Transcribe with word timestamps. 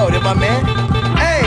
Oh, 0.00 0.08
my 0.22 0.32
man? 0.32 0.64
Hey, 1.16 1.42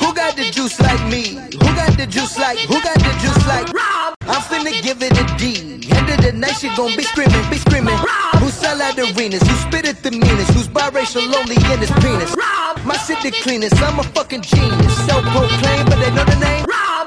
who 0.00 0.12
got 0.12 0.34
the 0.34 0.50
juice 0.50 0.80
like 0.80 1.00
me? 1.06 1.38
Who 1.52 1.70
got 1.78 1.96
the 1.96 2.08
juice 2.08 2.36
like, 2.36 2.58
who 2.58 2.82
got 2.82 2.98
the 2.98 3.14
juice 3.22 3.46
like 3.46 3.72
Rob? 3.72 4.14
I'm 4.22 4.42
finna 4.42 4.82
give 4.82 5.00
it 5.00 5.12
a 5.12 5.24
D. 5.38 5.88
End 5.88 6.10
of 6.10 6.20
the 6.20 6.32
night, 6.32 6.56
she 6.56 6.74
gon' 6.74 6.96
be 6.96 7.04
screaming, 7.04 7.48
be 7.48 7.56
screaming. 7.56 7.94
Rob! 7.94 8.42
Who 8.42 8.48
sell 8.50 8.82
out 8.82 8.98
arenas? 8.98 9.42
Who 9.42 9.54
spit 9.54 9.86
at 9.86 10.02
the 10.02 10.10
meanest? 10.10 10.50
Who's 10.54 10.66
biracial 10.66 11.22
lonely 11.32 11.54
in 11.54 11.78
his 11.78 11.92
penis? 12.02 12.34
Rob! 12.36 12.84
My 12.84 12.96
city 12.96 13.30
cleanest, 13.30 13.80
I'm 13.80 14.00
a 14.00 14.02
fucking 14.02 14.42
genius. 14.42 15.06
Self-proclaimed, 15.06 15.88
but 15.88 16.00
they 16.00 16.10
know 16.10 16.24
the 16.24 16.36
name. 16.40 16.64
Rob! 16.66 17.06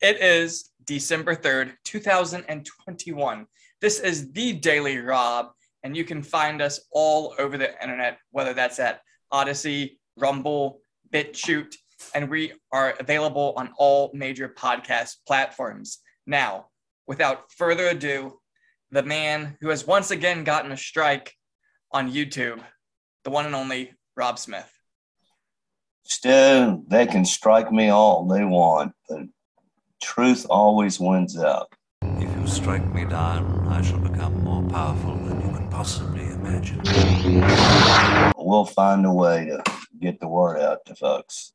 It 0.00 0.20
is 0.20 0.70
December 0.84 1.34
3rd, 1.34 1.72
2021. 1.82 3.46
This 3.80 3.98
is 3.98 4.30
the 4.30 4.52
Daily 4.52 4.98
Rob, 4.98 5.50
and 5.82 5.96
you 5.96 6.04
can 6.04 6.22
find 6.22 6.62
us 6.62 6.80
all 6.92 7.34
over 7.38 7.58
the 7.58 7.80
internet, 7.82 8.18
whether 8.30 8.54
that's 8.54 8.78
at 8.78 9.00
Odysee, 9.32 9.98
Rumble, 10.16 10.80
BitChute, 11.12 11.74
and 12.14 12.28
we 12.28 12.52
are 12.72 12.94
available 13.00 13.54
on 13.56 13.70
all 13.78 14.10
major 14.14 14.48
podcast 14.48 15.16
platforms. 15.26 15.98
Now, 16.26 16.66
without 17.06 17.50
further 17.52 17.88
ado, 17.88 18.38
the 18.90 19.02
man 19.02 19.56
who 19.60 19.68
has 19.68 19.86
once 19.86 20.10
again 20.10 20.44
gotten 20.44 20.72
a 20.72 20.76
strike 20.76 21.32
on 21.92 22.12
YouTube, 22.12 22.60
the 23.24 23.30
one 23.30 23.46
and 23.46 23.54
only 23.54 23.92
Rob 24.16 24.38
Smith. 24.38 24.70
Still, 26.04 26.82
they 26.88 27.06
can 27.06 27.24
strike 27.24 27.72
me 27.72 27.88
all 27.88 28.26
they 28.26 28.44
want, 28.44 28.92
but 29.08 29.22
truth 30.02 30.46
always 30.50 30.98
wins 31.00 31.38
out. 31.38 31.72
If 32.42 32.48
you 32.48 32.54
strike 32.54 32.92
me 32.92 33.04
down, 33.04 33.68
I 33.68 33.82
shall 33.82 34.00
become 34.00 34.42
more 34.42 34.64
powerful 34.68 35.14
than 35.14 35.40
you 35.42 35.56
can 35.56 35.68
possibly 35.68 36.24
imagine. 36.24 36.80
We'll 38.36 38.64
find 38.64 39.06
a 39.06 39.12
way 39.12 39.44
to 39.46 39.62
get 40.00 40.18
the 40.18 40.26
word 40.26 40.60
out 40.60 40.84
to 40.86 40.96
folks. 40.96 41.52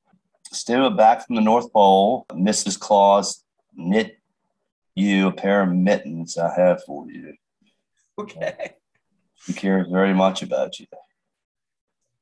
Still 0.54 0.90
back 0.92 1.28
from 1.28 1.36
the 1.36 1.42
North 1.42 1.74
Pole, 1.74 2.26
Mrs. 2.32 2.80
Claus 2.80 3.44
knit 3.76 4.18
you 4.96 5.28
a 5.28 5.32
pair 5.34 5.62
of 5.62 5.74
mittens 5.74 6.38
I 6.38 6.58
have 6.58 6.82
for 6.86 7.06
you. 7.12 7.34
Okay. 8.18 8.76
She 9.44 9.52
cares 9.52 9.88
very 9.92 10.14
much 10.14 10.42
about 10.42 10.80
you. 10.80 10.88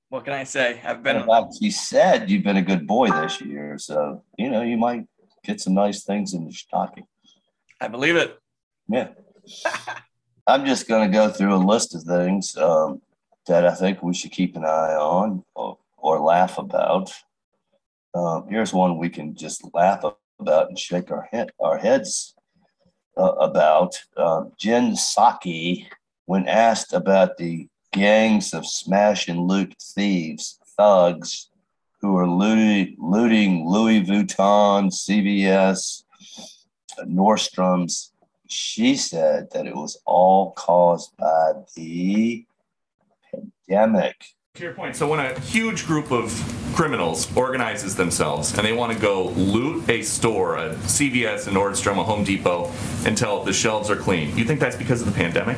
What 0.09 0.25
can 0.25 0.33
I 0.33 0.43
say? 0.43 0.81
I've 0.83 1.03
been. 1.03 1.17
In 1.17 1.51
she 1.61 1.69
said 1.69 2.31
you've 2.31 2.43
been 2.43 2.57
a 2.57 2.63
good 2.63 2.87
boy 2.87 3.11
this 3.11 3.39
year, 3.41 3.77
so 3.77 4.23
you 4.39 4.49
know 4.49 4.63
you 4.63 4.77
might 4.77 5.05
get 5.43 5.61
some 5.61 5.75
nice 5.75 6.03
things 6.03 6.33
in 6.33 6.41
your 6.41 6.51
stocking. 6.51 7.05
I 7.79 7.89
believe 7.89 8.15
it. 8.15 8.39
Yeah. 8.87 9.09
I'm 10.47 10.65
just 10.65 10.87
going 10.87 11.09
to 11.09 11.17
go 11.17 11.29
through 11.29 11.55
a 11.55 11.57
list 11.57 11.95
of 11.95 12.03
things 12.03 12.55
um, 12.57 13.01
that 13.47 13.65
I 13.65 13.73
think 13.73 14.03
we 14.03 14.13
should 14.13 14.31
keep 14.31 14.55
an 14.55 14.65
eye 14.65 14.95
on 14.95 15.43
or, 15.55 15.77
or 15.97 16.19
laugh 16.19 16.57
about. 16.57 17.11
Um, 18.13 18.45
here's 18.49 18.73
one 18.73 18.97
we 18.97 19.09
can 19.09 19.35
just 19.35 19.67
laugh 19.73 20.03
about 20.39 20.69
and 20.69 20.77
shake 20.77 21.11
our 21.11 21.27
head 21.31 21.51
our 21.59 21.77
heads 21.77 22.35
uh, 23.17 23.33
about. 23.33 23.95
Uh, 24.15 24.45
Jen 24.57 24.93
Psaki, 24.93 25.87
when 26.25 26.47
asked 26.47 26.93
about 26.93 27.37
the 27.37 27.67
gangs 27.91 28.53
of 28.53 28.65
smash 28.65 29.27
and 29.27 29.39
loot 29.47 29.75
thieves, 29.81 30.59
thugs 30.77 31.49
who 32.01 32.17
are 32.17 32.29
looting, 32.29 32.95
looting 32.99 33.67
Louis 33.67 34.03
Vuitton, 34.03 34.91
CVS, 34.91 36.03
Nordstrom's. 37.03 38.11
She 38.47 38.95
said 38.95 39.49
that 39.51 39.65
it 39.65 39.75
was 39.75 39.97
all 40.05 40.51
caused 40.51 41.15
by 41.17 41.53
the 41.75 42.45
pandemic. 43.67 44.15
To 44.55 44.63
your 44.63 44.73
point, 44.73 44.95
so 44.95 45.09
when 45.09 45.19
a 45.19 45.37
huge 45.41 45.85
group 45.85 46.11
of 46.11 46.31
criminals 46.75 47.35
organizes 47.35 47.95
themselves 47.95 48.57
and 48.57 48.65
they 48.65 48.71
want 48.71 48.93
to 48.93 48.99
go 48.99 49.29
loot 49.29 49.89
a 49.89 50.01
store, 50.01 50.55
a 50.55 50.75
CVS, 50.75 51.47
a 51.47 51.51
Nordstrom, 51.51 51.99
a 51.99 52.03
Home 52.03 52.23
Depot, 52.23 52.71
until 53.05 53.43
the 53.43 53.51
shelves 53.51 53.89
are 53.89 53.97
clean, 53.97 54.37
you 54.37 54.45
think 54.45 54.59
that's 54.59 54.77
because 54.77 55.01
of 55.01 55.07
the 55.07 55.13
pandemic? 55.13 55.57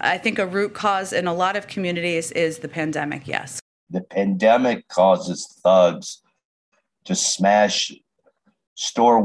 I 0.00 0.18
think 0.18 0.38
a 0.38 0.46
root 0.46 0.74
cause 0.74 1.12
in 1.12 1.26
a 1.26 1.34
lot 1.34 1.56
of 1.56 1.66
communities 1.66 2.30
is 2.32 2.58
the 2.58 2.68
pandemic, 2.68 3.26
yes. 3.26 3.58
The 3.90 4.02
pandemic 4.02 4.86
causes 4.88 5.58
thugs 5.64 6.22
to 7.06 7.16
smash 7.16 7.92
store 8.74 9.20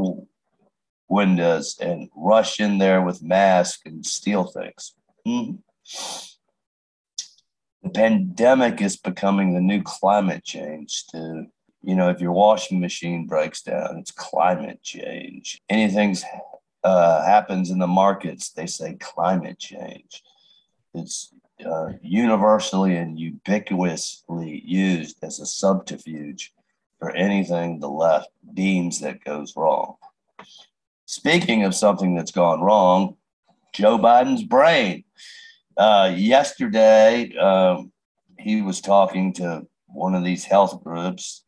windows 1.13 1.77
and 1.79 2.09
rush 2.15 2.59
in 2.59 2.77
there 2.77 3.01
with 3.01 3.21
masks 3.21 3.81
and 3.85 4.05
steal 4.05 4.45
things. 4.45 4.93
Mm-hmm. 5.27 5.55
The 7.83 7.89
pandemic 7.89 8.81
is 8.81 8.97
becoming 8.97 9.53
the 9.53 9.61
new 9.61 9.81
climate 9.83 10.43
change 10.43 11.05
too. 11.07 11.47
You 11.81 11.95
know, 11.95 12.09
if 12.09 12.21
your 12.21 12.31
washing 12.31 12.79
machine 12.79 13.27
breaks 13.27 13.61
down, 13.61 13.97
it's 13.97 14.11
climate 14.11 14.81
change. 14.81 15.61
Anything 15.69 16.15
uh, 16.83 17.25
happens 17.25 17.69
in 17.71 17.79
the 17.79 17.87
markets, 17.87 18.51
they 18.51 18.67
say 18.67 18.95
climate 18.99 19.59
change. 19.59 20.23
It's 20.93 21.33
uh, 21.65 21.93
universally 22.01 22.95
and 22.95 23.17
ubiquitously 23.17 24.61
used 24.63 25.17
as 25.23 25.39
a 25.39 25.45
subterfuge 25.45 26.53
for 26.99 27.11
anything 27.11 27.79
the 27.79 27.89
left 27.89 28.29
deems 28.53 29.01
that 29.01 29.23
goes 29.23 29.55
wrong. 29.55 29.95
Speaking 31.05 31.63
of 31.63 31.75
something 31.75 32.15
that's 32.15 32.31
gone 32.31 32.61
wrong, 32.61 33.17
Joe 33.73 33.97
Biden's 33.97 34.43
brain. 34.43 35.03
Uh, 35.75 36.13
yesterday, 36.15 37.35
um, 37.37 37.91
he 38.37 38.61
was 38.61 38.79
talking 38.79 39.33
to 39.33 39.67
one 39.87 40.15
of 40.15 40.23
these 40.23 40.45
health 40.45 40.83
groups, 40.83 41.43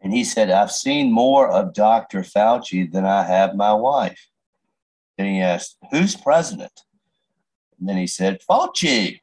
and 0.00 0.12
he 0.12 0.24
said, 0.24 0.50
I've 0.50 0.72
seen 0.72 1.12
more 1.12 1.48
of 1.48 1.74
Dr. 1.74 2.22
Fauci 2.22 2.90
than 2.90 3.04
I 3.04 3.24
have 3.24 3.54
my 3.54 3.72
wife. 3.72 4.28
Then 5.16 5.34
he 5.34 5.40
asked, 5.40 5.76
Who's 5.90 6.16
president? 6.16 6.72
And 7.78 7.88
then 7.88 7.96
he 7.96 8.06
said, 8.06 8.40
Fauci. 8.48 9.20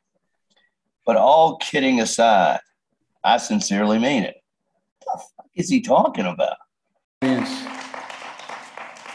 But 1.06 1.18
all 1.18 1.57
kidding 1.57 2.01
aside, 2.01 2.59
I 3.24 3.38
sincerely 3.38 4.00
mean 4.00 4.24
it. 4.24 4.36
What 5.03 5.18
the 5.18 5.24
fuck 5.38 5.50
is 5.56 5.69
he 5.69 5.81
talking 5.81 6.25
about? 6.25 6.57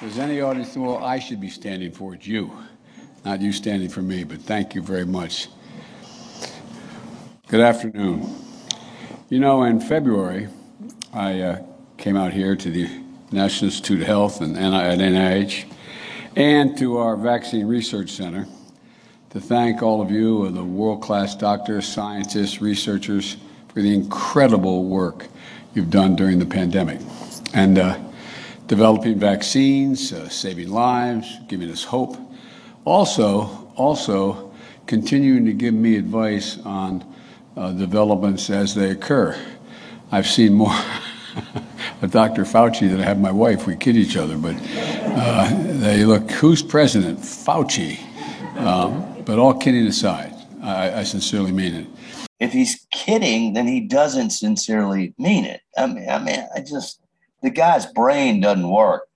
There's 0.04 0.18
any 0.18 0.42
audience 0.42 0.76
in 0.76 0.82
the 0.82 0.88
world 0.88 1.02
I 1.02 1.18
should 1.18 1.40
be 1.40 1.48
standing 1.48 1.90
for, 1.90 2.12
it's 2.12 2.26
you. 2.26 2.52
Not 3.24 3.40
you 3.40 3.52
standing 3.52 3.88
for 3.88 4.02
me, 4.02 4.22
but 4.22 4.38
thank 4.38 4.74
you 4.74 4.82
very 4.82 5.06
much. 5.06 5.48
Good 7.48 7.60
afternoon. 7.60 8.30
You 9.30 9.40
know, 9.40 9.62
in 9.62 9.80
February, 9.80 10.48
I 11.14 11.40
uh, 11.40 11.62
came 11.96 12.18
out 12.18 12.34
here 12.34 12.54
to 12.54 12.70
the 12.70 12.86
National 13.32 13.70
Institute 13.70 14.02
of 14.02 14.06
Health 14.06 14.42
and 14.42 14.58
at 14.58 14.98
NIH 14.98 15.72
and 16.36 16.76
to 16.76 16.98
our 16.98 17.16
Vaccine 17.16 17.66
Research 17.66 18.10
Center 18.10 18.46
to 19.30 19.40
thank 19.40 19.82
all 19.82 20.02
of 20.02 20.10
you, 20.10 20.50
the 20.50 20.62
world 20.62 21.00
class 21.00 21.34
doctors, 21.34 21.88
scientists, 21.88 22.60
researchers, 22.60 23.38
for 23.68 23.80
the 23.80 23.94
incredible 23.94 24.84
work 24.84 25.28
you've 25.72 25.88
done 25.88 26.14
during 26.14 26.38
the 26.38 26.46
pandemic 26.46 27.00
and 27.54 27.78
uh, 27.78 27.98
developing 28.66 29.18
vaccines, 29.18 30.12
uh, 30.12 30.28
saving 30.28 30.70
lives, 30.70 31.38
giving 31.48 31.70
us 31.70 31.84
hope. 31.84 32.16
Also, 32.84 33.70
also 33.76 34.52
continuing 34.86 35.44
to 35.44 35.52
give 35.52 35.74
me 35.74 35.96
advice 35.96 36.58
on 36.64 37.04
uh, 37.56 37.72
developments 37.72 38.50
as 38.50 38.74
they 38.74 38.90
occur. 38.90 39.36
I've 40.10 40.26
seen 40.26 40.54
more 40.54 40.74
of 42.02 42.10
Dr. 42.10 42.44
Fauci 42.44 42.88
than 42.88 43.00
I 43.00 43.04
have 43.04 43.18
my 43.18 43.32
wife. 43.32 43.66
We 43.66 43.76
kid 43.76 43.96
each 43.96 44.16
other, 44.16 44.36
but 44.36 44.56
uh, 44.60 45.50
they 45.78 46.04
look, 46.04 46.30
who's 46.30 46.62
president? 46.62 47.20
Fauci. 47.20 47.98
Um, 48.58 49.22
but 49.24 49.38
all 49.38 49.54
kidding 49.54 49.86
aside, 49.86 50.34
I, 50.62 51.00
I 51.00 51.02
sincerely 51.04 51.52
mean 51.52 51.74
it. 51.74 51.86
If 52.40 52.52
he's 52.52 52.86
kidding, 52.92 53.54
then 53.54 53.66
he 53.66 53.80
doesn't 53.80 54.30
sincerely 54.30 55.14
mean 55.18 55.44
it. 55.44 55.60
I 55.76 55.86
mean, 55.86 56.08
I 56.08 56.18
mean, 56.18 56.46
I 56.54 56.60
just 56.60 57.00
the 57.44 57.50
guy's 57.50 57.84
brain 57.84 58.40
doesn't 58.40 58.70
work, 58.70 59.06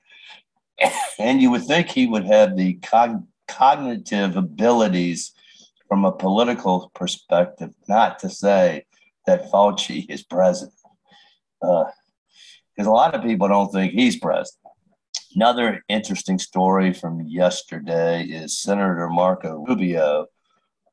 and 1.19 1.41
you 1.41 1.51
would 1.51 1.65
think 1.65 1.89
he 1.89 2.07
would 2.07 2.27
have 2.27 2.57
the 2.57 2.75
cog- 2.75 3.27
cognitive 3.49 4.37
abilities 4.37 5.33
from 5.89 6.05
a 6.05 6.13
political 6.13 6.91
perspective, 6.95 7.71
not 7.89 8.19
to 8.19 8.29
say 8.29 8.85
that 9.27 9.51
Fauci 9.51 10.05
is 10.11 10.23
president, 10.23 10.77
because 11.63 12.87
uh, 12.87 12.91
a 12.91 12.99
lot 13.01 13.15
of 13.15 13.23
people 13.23 13.49
don't 13.49 13.73
think 13.73 13.95
he's 13.95 14.19
president. 14.19 14.63
Another 15.35 15.83
interesting 15.89 16.39
story 16.39 16.93
from 16.93 17.23
yesterday 17.23 18.25
is 18.25 18.59
Senator 18.59 19.09
Marco 19.09 19.65
Rubio 19.67 20.27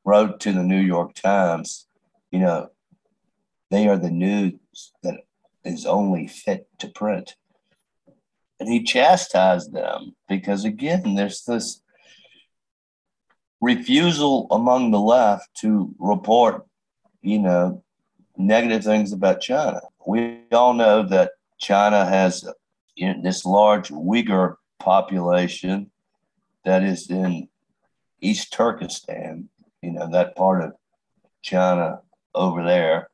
wrote 0.06 0.40
to 0.40 0.54
the 0.54 0.62
New 0.62 0.80
York 0.80 1.12
Times, 1.14 1.86
you 2.30 2.38
know, 2.38 2.68
they 3.70 3.88
are 3.88 3.98
the 3.98 4.10
news 4.10 4.54
that 5.02 5.25
is 5.66 5.86
only 5.86 6.26
fit 6.26 6.68
to 6.78 6.88
print. 6.88 7.36
And 8.58 8.68
he 8.68 8.82
chastised 8.82 9.72
them 9.72 10.14
because, 10.28 10.64
again, 10.64 11.14
there's 11.14 11.44
this 11.44 11.82
refusal 13.60 14.46
among 14.50 14.90
the 14.90 15.00
left 15.00 15.48
to 15.60 15.94
report, 15.98 16.66
you 17.22 17.38
know, 17.38 17.82
negative 18.36 18.84
things 18.84 19.12
about 19.12 19.40
China. 19.40 19.80
We 20.06 20.40
all 20.52 20.72
know 20.72 21.02
that 21.08 21.32
China 21.58 22.04
has 22.04 22.44
you 22.94 23.12
know, 23.12 23.22
this 23.22 23.44
large 23.44 23.88
Uyghur 23.88 24.56
population 24.78 25.90
that 26.64 26.82
is 26.82 27.10
in 27.10 27.48
East 28.20 28.52
Turkestan, 28.52 29.48
you 29.82 29.92
know, 29.92 30.08
that 30.10 30.36
part 30.36 30.62
of 30.62 30.72
China 31.42 32.00
over 32.34 32.62
there 32.62 33.10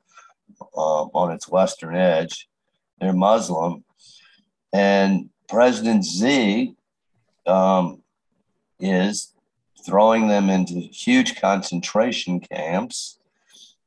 uh, 0.76 1.03
on 1.14 1.32
its 1.32 1.49
western 1.49 1.97
edge. 1.97 2.49
They're 3.00 3.12
Muslim. 3.12 3.85
And 4.73 5.31
President 5.49 6.05
Z 6.05 6.75
um, 7.47 8.03
is 8.81 9.32
throwing 9.85 10.29
them 10.29 10.49
into 10.49 10.75
huge 10.75 11.41
concentration 11.41 12.41
camps 12.41 13.19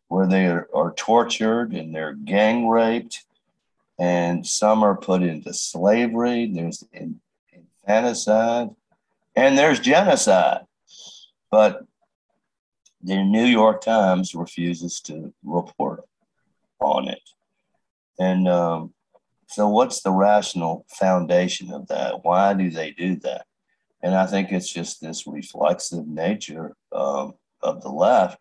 where 0.07 0.27
they 0.27 0.45
are, 0.45 0.67
are 0.73 0.93
tortured 0.93 1.73
and 1.73 1.95
they're 1.95 2.13
gang 2.13 2.67
raped, 2.67 3.23
and 3.97 4.45
some 4.45 4.83
are 4.83 4.95
put 4.95 5.23
into 5.23 5.53
slavery. 5.53 6.45
There's 6.45 6.83
infanticide, 7.87 8.69
and 9.35 9.57
there's 9.57 9.79
genocide. 9.79 10.65
But 11.49 11.85
the 13.01 13.23
New 13.23 13.45
York 13.45 13.81
Times 13.81 14.35
refuses 14.35 14.99
to 15.01 15.33
report 15.43 16.03
on 16.79 17.07
it. 17.07 17.21
And 18.19 18.47
um, 18.47 18.93
so, 19.47 19.67
what's 19.67 20.01
the 20.01 20.11
rational 20.11 20.85
foundation 20.89 21.71
of 21.73 21.87
that? 21.87 22.23
Why 22.23 22.53
do 22.53 22.69
they 22.69 22.91
do 22.91 23.15
that? 23.17 23.45
And 24.01 24.15
I 24.15 24.25
think 24.25 24.51
it's 24.51 24.71
just 24.71 25.01
this 25.01 25.25
reflexive 25.27 26.07
nature 26.07 26.75
um, 26.91 27.33
of 27.61 27.81
the 27.81 27.89
left. 27.89 28.39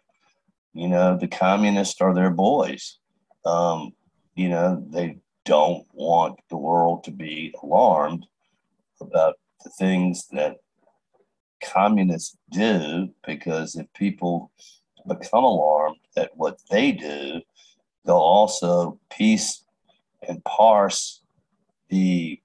You 0.72 0.88
know, 0.88 1.16
the 1.16 1.28
communists 1.28 2.00
are 2.00 2.14
their 2.14 2.31
boys. 2.31 2.98
Um, 3.44 3.92
you 4.34 4.48
know, 4.48 4.84
they 4.90 5.19
don't 5.44 5.86
want 5.92 6.38
the 6.50 6.56
world 6.56 7.04
to 7.04 7.10
be 7.10 7.54
alarmed 7.62 8.26
about 9.00 9.34
the 9.62 9.70
things 9.70 10.26
that 10.32 10.56
communists 11.62 12.36
do, 12.50 13.08
because 13.26 13.76
if 13.76 13.86
people 13.94 14.50
become 15.06 15.44
alarmed 15.44 15.98
at 16.16 16.31
what 16.36 16.58
they 16.70 16.92
do, 16.92 17.40
they'll 18.04 18.16
also 18.16 18.98
piece 19.10 19.64
and 20.26 20.42
parse 20.44 21.22
the 21.88 22.40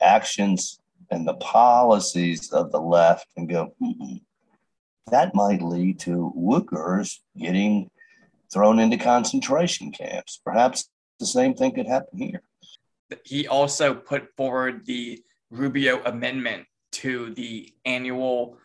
actions 0.00 0.80
and 1.10 1.26
the 1.26 1.34
policies 1.34 2.52
of 2.52 2.72
the 2.72 2.80
left 2.80 3.26
and 3.36 3.48
go, 3.48 3.74
hmm, 3.78 4.16
that 5.10 5.34
might 5.34 5.62
lead 5.62 6.00
to 6.00 6.32
Uyghurs 6.36 7.18
getting 7.38 7.90
thrown 8.52 8.78
into 8.78 8.96
concentration 8.96 9.92
camps. 9.92 10.40
Perhaps 10.44 10.88
the 11.18 11.26
same 11.26 11.54
thing 11.54 11.74
could 11.74 11.86
happen 11.86 12.18
here. 12.18 12.42
He 13.24 13.46
also 13.46 13.94
put 13.94 14.34
forward 14.36 14.86
the 14.86 15.22
Rubio 15.50 16.02
Amendment 16.04 16.66
to 16.92 17.32
the 17.34 17.72
annual 17.84 18.58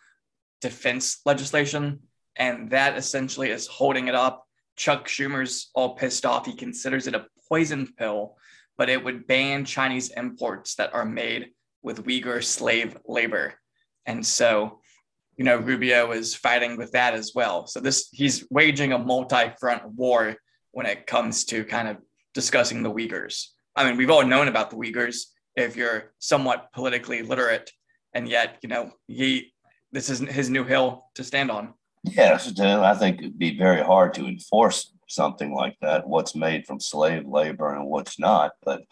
defense 0.62 1.22
legislation, 1.26 2.00
and 2.36 2.70
that 2.72 2.98
essentially 2.98 3.50
is 3.50 3.68
holding 3.68 4.08
it 4.08 4.16
up. 4.16 4.48
Chuck 4.80 5.10
Schumer's 5.10 5.72
all 5.76 5.96
pissed 5.96 6.26
off. 6.26 6.46
He 6.46 6.56
considers 6.56 7.06
it 7.06 7.14
a 7.14 7.26
poison 7.50 7.86
pill, 7.98 8.38
but 8.78 8.90
it 8.90 9.04
would 9.04 9.28
ban 9.28 9.66
Chinese 9.66 10.10
imports 10.12 10.76
that 10.76 10.94
are 10.94 11.06
made 11.06 11.50
with 11.84 12.06
Uyghur 12.06 12.42
slave 12.42 12.98
labor. 13.06 13.56
And 14.06 14.26
so, 14.26 14.80
you 15.36 15.44
know, 15.44 15.58
Rubio 15.58 16.14
is 16.14 16.34
fighting 16.34 16.78
with 16.78 16.94
that 16.94 17.14
as 17.14 17.34
well. 17.36 17.68
So 17.68 17.82
this 17.82 18.08
he's 18.14 18.48
waging 18.50 18.94
a 18.94 18.98
multi-front 18.98 19.84
war 19.96 20.38
when 20.72 20.86
it 20.86 21.06
comes 21.06 21.44
to 21.46 21.66
kind 21.66 21.90
of 21.90 21.98
discussing 22.34 22.82
the 22.82 22.92
Uyghurs. 22.92 23.48
I 23.76 23.84
mean, 23.84 23.98
we've 23.98 24.10
all 24.10 24.26
known 24.26 24.48
about 24.48 24.70
the 24.70 24.78
Uyghurs 24.78 25.26
if 25.58 25.76
you're 25.76 26.14
somewhat 26.20 26.72
politically 26.72 27.22
literate, 27.22 27.70
and 28.14 28.30
yet, 28.30 28.60
you 28.62 28.70
know, 28.70 28.92
he 29.08 29.52
this 29.92 30.10
is 30.10 30.20
his 30.20 30.50
new 30.50 30.64
hill 30.64 31.10
to 31.16 31.24
stand 31.24 31.52
on. 31.52 31.74
Yes, 32.04 32.60
I 32.60 32.96
think 32.96 33.20
it'd 33.20 33.38
be 33.38 33.58
very 33.58 33.84
hard 33.84 34.14
to 34.16 34.26
enforce 34.26 34.94
something 35.08 35.54
like 35.54 35.78
that. 35.82 36.08
What's 36.08 36.36
made 36.36 36.66
from 36.66 36.80
slave 36.80 37.28
labor 37.28 37.74
and 37.74 37.88
what's 37.88 38.20
not, 38.20 38.52
but 38.64 38.84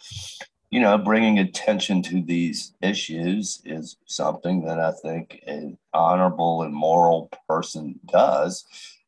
you 0.69 0.81
know, 0.81 0.97
bringing 0.97 1.39
attention 1.39 2.01
to 2.03 2.21
these 2.21 2.73
issues 2.81 3.61
is 3.63 3.95
something 4.05 4.65
that 4.65 4.79
I 4.79 4.91
think 4.91 5.41
an 5.47 5.77
honorable 5.93 6.63
and 6.63 6.73
moral 6.73 7.31
person 7.47 7.99
does, 8.05 8.65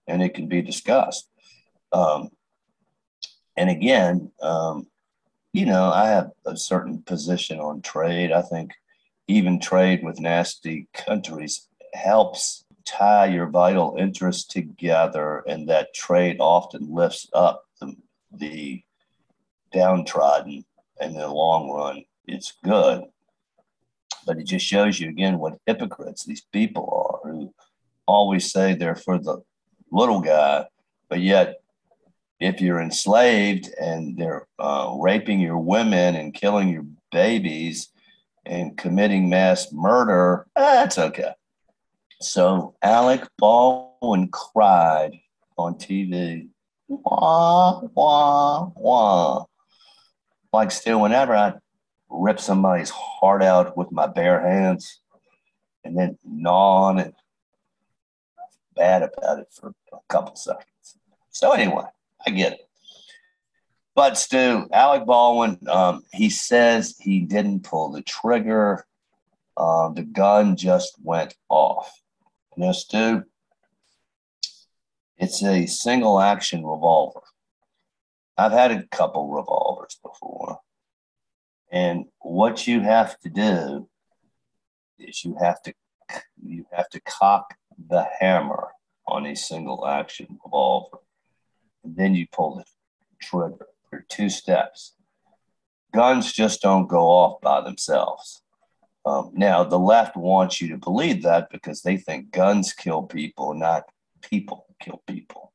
and 0.08 0.24
it 0.24 0.34
can 0.34 0.48
be 0.48 0.62
discussed. 0.62 1.28
Um, 1.92 2.30
and 3.58 3.70
again, 3.70 4.32
um, 4.42 4.88
you 5.52 5.66
know, 5.66 5.92
I 5.92 6.08
have 6.08 6.32
a 6.46 6.56
certain 6.56 7.02
position 7.02 7.60
on 7.60 7.82
trade. 7.82 8.32
I 8.32 8.42
think 8.42 8.72
even 9.28 9.60
trade 9.60 10.02
with 10.02 10.20
nasty 10.20 10.88
countries 10.94 11.68
helps 11.94 12.64
tie 12.90 13.28
your 13.28 13.48
vital 13.48 13.96
interests 14.00 14.46
together, 14.46 15.44
and 15.48 15.70
that 15.70 15.94
trade 15.94 16.38
often 16.40 16.94
lifts 16.94 17.28
up 17.34 17.64
the, 17.80 17.96
the 18.34 18.84
downtrodden 19.72 20.66
and 21.00 21.14
in 21.14 21.22
the 21.22 21.28
long 21.28 21.70
run, 21.70 22.04
it's 22.28 22.54
good. 22.64 23.04
But 24.26 24.38
it 24.38 24.44
just 24.44 24.66
shows 24.66 25.00
you 25.00 25.10
again 25.10 25.40
what 25.40 25.60
hypocrites 25.66 26.26
these 26.26 26.46
people 26.52 27.22
are 27.24 27.32
who 27.32 27.54
always 28.06 28.52
say 28.52 28.74
they're 28.74 28.96
for 28.96 29.18
the 29.18 29.42
little 29.92 30.20
guy, 30.20 30.66
but 31.10 31.22
yet 31.22 31.62
if 32.40 32.62
you're 32.62 32.82
enslaved 32.82 33.70
and 33.80 34.18
they're 34.18 34.48
uh, 34.60 34.96
raping 35.00 35.40
your 35.40 35.58
women 35.58 36.16
and 36.16 36.34
killing 36.34 36.70
your 36.70 36.86
babies 37.12 37.90
and 38.46 38.78
committing 38.78 39.30
mass 39.30 39.72
murder, 39.72 40.48
that's 40.56 40.98
okay. 40.98 41.34
So 42.22 42.76
Alec 42.82 43.28
Baldwin 43.38 44.30
cried 44.30 45.20
on 45.58 45.76
TV, 45.76 46.50
wah, 46.88 47.82
wah, 47.94 48.72
wah 48.76 49.46
like 50.52 50.72
still 50.72 51.02
whenever 51.02 51.36
I 51.36 51.54
rip 52.10 52.40
somebody's 52.40 52.90
heart 52.90 53.44
out 53.44 53.78
with 53.78 53.92
my 53.92 54.08
bare 54.08 54.42
hands 54.42 55.00
and 55.84 55.98
then 55.98 56.18
gnaw 56.24 56.84
on 56.86 57.00
it, 57.00 57.16
bad 58.76 59.04
about 59.04 59.40
it 59.40 59.48
for 59.52 59.74
a 59.94 59.98
couple 60.08 60.36
seconds. 60.36 60.66
So 61.30 61.52
anyway, 61.52 61.86
I 62.26 62.32
get 62.32 62.54
it. 62.54 62.70
But 63.96 64.18
Stu, 64.18 64.68
Alec 64.72 65.06
Baldwin, 65.06 65.60
um, 65.68 66.04
he 66.14 66.30
says 66.30 66.96
he 67.00 67.20
didn't 67.20 67.64
pull 67.64 67.92
the 67.92 68.02
trigger. 68.02 68.86
Uh, 69.58 69.90
the 69.90 70.04
gun 70.04 70.56
just 70.56 70.96
went 71.04 71.36
off. 71.50 71.92
Now, 72.60 72.74
Stu, 72.74 73.24
it's 75.18 75.42
a 75.42 75.66
single 75.66 76.20
action 76.20 76.66
revolver. 76.66 77.22
I've 78.38 78.52
had 78.52 78.72
a 78.72 78.84
couple 78.88 79.32
revolvers 79.32 79.98
before. 80.04 80.60
And 81.72 82.08
what 82.20 82.68
you 82.68 82.82
have 82.82 83.18
to 83.20 83.30
do 83.30 83.88
is 85.00 85.24
you 85.24 85.38
have 85.40 85.62
to 85.62 85.74
you 86.44 86.66
have 86.74 86.90
to 86.90 87.00
cock 87.00 87.56
the 87.88 88.06
hammer 88.20 88.72
on 89.08 89.26
a 89.26 89.38
single 89.38 89.88
action 89.88 90.28
revolver. 90.44 90.98
And 91.86 91.96
then 91.96 92.14
you 92.14 92.28
pull 92.30 92.58
the 92.58 92.66
trigger. 93.22 93.68
There 93.90 94.02
are 94.02 94.06
two 94.10 94.30
steps. 94.30 94.96
Guns 95.94 96.34
just 96.34 96.62
don't 96.62 96.88
go 96.88 97.08
off 97.08 97.40
by 97.40 97.62
themselves. 97.62 98.42
Um, 99.06 99.32
now, 99.34 99.64
the 99.64 99.80
left 99.80 100.16
wants 100.16 100.60
you 100.60 100.68
to 100.70 100.78
believe 100.78 101.24
that 101.24 101.50
because 101.50 101.82
they 101.82 101.98
think 101.98 102.32
guns 102.32 102.74
kill 102.74 103.04
people, 103.04 103.54
not 103.54 103.84
people 104.22 104.66
kill 104.82 105.02
people. 105.08 105.54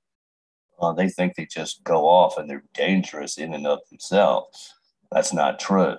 Uh, 0.81 0.93
they 0.93 1.09
think 1.09 1.35
they 1.35 1.47
just 1.47 1.85
go 1.85 2.09
off 2.09 2.37
and 2.37 2.49
they're 2.49 2.65
dangerous 2.75 3.39
in 3.39 3.55
and 3.55 3.67
of 3.67 3.81
themselves. 3.91 4.75
That's 5.13 5.33
not 5.33 5.61
true. 5.61 5.97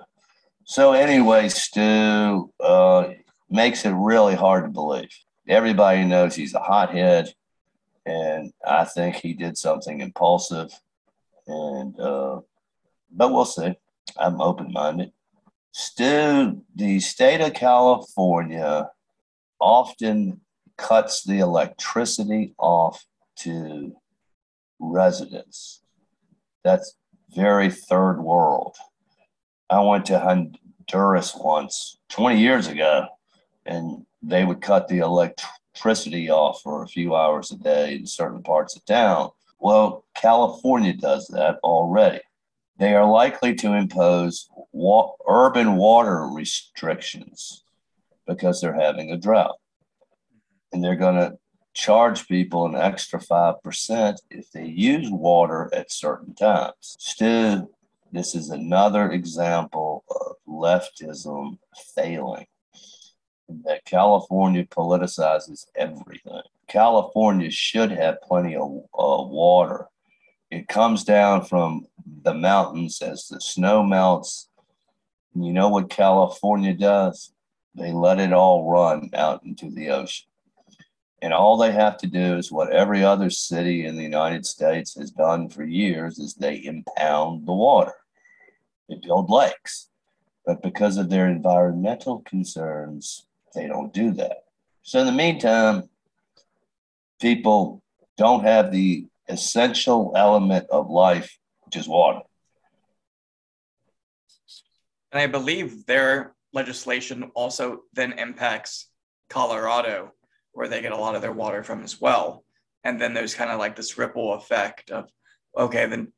So, 0.64 0.92
anyway, 0.92 1.48
Stu 1.48 2.52
uh, 2.60 3.08
makes 3.48 3.84
it 3.84 3.92
really 3.92 4.34
hard 4.34 4.64
to 4.64 4.70
believe. 4.70 5.10
Everybody 5.48 6.04
knows 6.04 6.34
he's 6.34 6.54
a 6.54 6.60
hothead, 6.60 7.32
and 8.04 8.52
I 8.66 8.84
think 8.84 9.16
he 9.16 9.32
did 9.32 9.56
something 9.56 10.00
impulsive. 10.00 10.72
And 11.46 11.98
uh, 12.00 12.40
but 13.12 13.32
we'll 13.32 13.44
see. 13.44 13.74
I'm 14.16 14.40
open 14.40 14.72
minded. 14.72 15.12
Stu, 15.78 16.62
the 16.74 17.00
state 17.00 17.42
of 17.42 17.52
California 17.52 18.88
often 19.60 20.40
cuts 20.78 21.22
the 21.22 21.40
electricity 21.40 22.54
off 22.58 23.04
to 23.40 23.94
residents. 24.78 25.82
That's 26.64 26.96
very 27.28 27.70
third 27.70 28.22
world. 28.22 28.74
I 29.68 29.82
went 29.82 30.06
to 30.06 30.18
Honduras 30.18 31.34
once 31.36 31.98
20 32.08 32.40
years 32.40 32.68
ago, 32.68 33.08
and 33.66 34.06
they 34.22 34.46
would 34.46 34.62
cut 34.62 34.88
the 34.88 35.00
electricity 35.00 36.30
off 36.30 36.62
for 36.62 36.84
a 36.84 36.88
few 36.88 37.14
hours 37.14 37.52
a 37.52 37.58
day 37.58 37.96
in 37.96 38.06
certain 38.06 38.42
parts 38.42 38.76
of 38.76 38.84
town. 38.86 39.28
Well, 39.58 40.06
California 40.14 40.94
does 40.94 41.28
that 41.28 41.58
already. 41.62 42.20
They 42.78 42.94
are 42.94 43.08
likely 43.10 43.54
to 43.56 43.72
impose 43.72 44.48
wa- 44.72 45.12
urban 45.26 45.76
water 45.76 46.26
restrictions 46.26 47.64
because 48.26 48.60
they're 48.60 48.78
having 48.78 49.10
a 49.10 49.16
drought. 49.16 49.56
And 50.72 50.82
they're 50.82 50.96
going 50.96 51.16
to 51.16 51.38
charge 51.72 52.26
people 52.26 52.66
an 52.66 52.74
extra 52.74 53.20
5% 53.20 54.16
if 54.30 54.50
they 54.50 54.66
use 54.66 55.08
water 55.10 55.70
at 55.72 55.92
certain 55.92 56.34
times. 56.34 56.74
Still, 56.80 57.70
this 58.12 58.34
is 58.34 58.50
another 58.50 59.10
example 59.10 60.04
of 60.10 60.36
leftism 60.48 61.58
failing. 61.94 62.46
That 63.64 63.84
California 63.84 64.64
politicizes 64.64 65.66
everything. 65.76 66.42
California 66.66 67.50
should 67.50 67.92
have 67.92 68.20
plenty 68.22 68.56
of 68.56 68.62
uh, 68.62 69.22
water. 69.22 69.86
It 70.50 70.68
comes 70.68 71.04
down 71.04 71.44
from 71.44 71.86
the 72.22 72.34
mountains 72.34 73.02
as 73.02 73.26
the 73.28 73.40
snow 73.40 73.82
melts. 73.82 74.48
You 75.34 75.52
know 75.52 75.68
what 75.68 75.90
California 75.90 76.74
does? 76.74 77.32
They 77.74 77.92
let 77.92 78.20
it 78.20 78.32
all 78.32 78.70
run 78.70 79.10
out 79.12 79.44
into 79.44 79.70
the 79.70 79.90
ocean. 79.90 80.26
And 81.22 81.32
all 81.32 81.56
they 81.56 81.72
have 81.72 81.96
to 81.98 82.06
do 82.06 82.36
is 82.36 82.52
what 82.52 82.72
every 82.72 83.02
other 83.02 83.30
city 83.30 83.86
in 83.86 83.96
the 83.96 84.02
United 84.02 84.46
States 84.46 84.94
has 84.96 85.10
done 85.10 85.48
for 85.48 85.64
years 85.64 86.18
is 86.18 86.34
they 86.34 86.64
impound 86.64 87.46
the 87.46 87.52
water. 87.52 87.94
They 88.88 88.96
build 88.96 89.30
lakes. 89.30 89.88
But 90.44 90.62
because 90.62 90.96
of 90.96 91.10
their 91.10 91.28
environmental 91.28 92.20
concerns, 92.20 93.26
they 93.54 93.66
don't 93.66 93.92
do 93.92 94.12
that. 94.12 94.44
So 94.82 95.00
in 95.00 95.06
the 95.06 95.12
meantime, 95.12 95.88
people 97.20 97.82
don't 98.16 98.44
have 98.44 98.70
the 98.70 99.06
essential 99.28 100.12
element 100.16 100.66
of 100.70 100.90
life, 100.90 101.36
which 101.64 101.76
is 101.76 101.88
water. 101.88 102.20
And 105.12 105.20
I 105.20 105.26
believe 105.26 105.86
their 105.86 106.34
legislation 106.52 107.30
also 107.34 107.82
then 107.92 108.18
impacts 108.18 108.88
Colorado, 109.28 110.12
where 110.52 110.68
they 110.68 110.80
get 110.80 110.92
a 110.92 110.96
lot 110.96 111.14
of 111.14 111.22
their 111.22 111.32
water 111.32 111.62
from 111.62 111.82
as 111.82 112.00
well. 112.00 112.44
And 112.84 113.00
then 113.00 113.14
there's 113.14 113.34
kind 113.34 113.50
of 113.50 113.58
like 113.58 113.76
this 113.76 113.98
ripple 113.98 114.34
effect 114.34 114.90
of, 114.90 115.08
okay, 115.56 115.86
then 115.86 116.12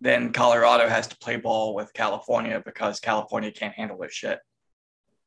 then 0.00 0.32
Colorado 0.32 0.88
has 0.88 1.08
to 1.08 1.18
play 1.18 1.36
ball 1.36 1.74
with 1.74 1.92
California 1.92 2.62
because 2.64 3.00
California 3.00 3.50
can't 3.50 3.74
handle 3.74 3.98
their 3.98 4.10
shit. 4.10 4.38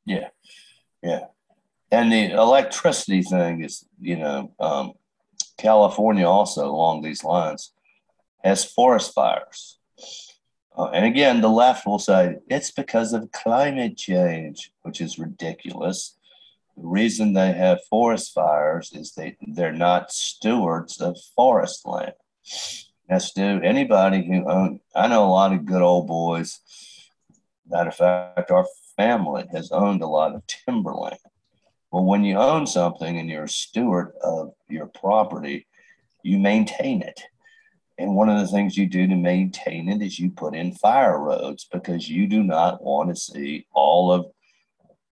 Yeah, 0.05 0.29
yeah. 1.03 1.25
And 1.91 2.11
the 2.11 2.31
electricity 2.31 3.21
thing 3.21 3.63
is, 3.63 3.85
you 4.00 4.17
know, 4.17 4.53
um, 4.59 4.93
California 5.58 6.27
also 6.27 6.65
along 6.65 7.01
these 7.01 7.24
lines 7.24 7.74
has 8.43 8.65
forest 8.65 9.13
fires. 9.13 9.77
Uh, 10.77 10.86
and 10.93 11.05
again, 11.05 11.41
the 11.41 11.50
left 11.50 11.86
will 11.86 12.00
say 12.00 12.38
it's 12.50 12.72
because 12.72 13.13
of 13.13 13.31
climate 13.31 13.98
change, 13.98 14.72
which 14.84 15.01
is 15.01 15.20
ridiculous. 15.20 16.17
The 16.77 16.88
reason 16.88 17.34
they 17.34 17.51
have 17.51 17.84
forest 17.89 18.34
fires 18.34 18.91
is 18.93 19.12
they, 19.12 19.38
they're 19.41 19.74
not 19.74 20.12
stewards 20.12 21.01
of 21.01 21.17
forest 21.36 21.86
land. 21.86 22.13
That's 23.10 23.34
do 23.34 23.62
anybody 23.62 24.25
who 24.25 24.50
own, 24.50 24.79
I 24.96 25.08
know 25.08 25.25
a 25.25 25.29
lot 25.29 25.51
of 25.51 25.65
good 25.65 25.81
old 25.81 26.08
boys. 26.08 26.60
Matter 27.67 27.89
of 27.89 27.96
fact, 27.96 28.51
our 28.51 28.65
family 28.96 29.46
has 29.51 29.72
owned 29.72 30.01
a 30.01 30.08
lot 30.08 30.34
of 30.34 30.43
timberland. 30.48 31.17
Well, 31.91 32.05
when 32.05 32.24
you 32.24 32.38
own 32.38 32.67
something 32.67 33.17
and 33.17 33.29
you're 33.29 33.43
a 33.43 33.50
steward 33.50 34.13
of 34.24 34.53
your 34.69 34.88
property, 34.88 35.67
you 36.24 36.39
maintain 36.39 37.01
it. 37.01 37.21
And 37.98 38.15
one 38.15 38.29
of 38.29 38.39
the 38.39 38.48
things 38.48 38.77
you 38.77 38.88
do 38.88 39.07
to 39.07 39.15
maintain 39.15 39.89
it 39.89 40.01
is 40.01 40.17
you 40.17 40.31
put 40.31 40.55
in 40.55 40.71
fire 40.71 41.19
roads 41.19 41.67
because 41.71 42.10
you 42.10 42.27
do 42.27 42.43
not 42.43 42.81
want 42.81 43.10
to 43.10 43.15
see 43.15 43.67
all 43.74 44.12
of 44.12 44.27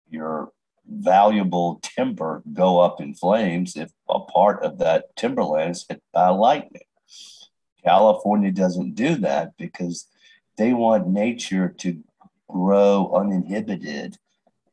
your 0.10 0.52
valuable 0.88 1.80
timber 1.84 2.42
go 2.54 2.80
up 2.80 3.00
in 3.00 3.14
flames 3.14 3.76
if 3.76 3.92
a 4.10 4.20
part 4.20 4.64
of 4.64 4.80
that 4.80 5.16
timberland 5.16 5.72
is 5.72 5.86
hit 5.88 6.02
by 6.14 6.30
lightning. 6.30 6.82
California 7.84 8.52
doesn't 8.52 8.96
do 8.96 9.16
that 9.16 9.52
because 9.58 10.08
they 10.58 10.74
want 10.74 11.08
nature 11.08 11.70
to 11.78 12.02
grow 12.50 13.12
uninhibited 13.14 14.18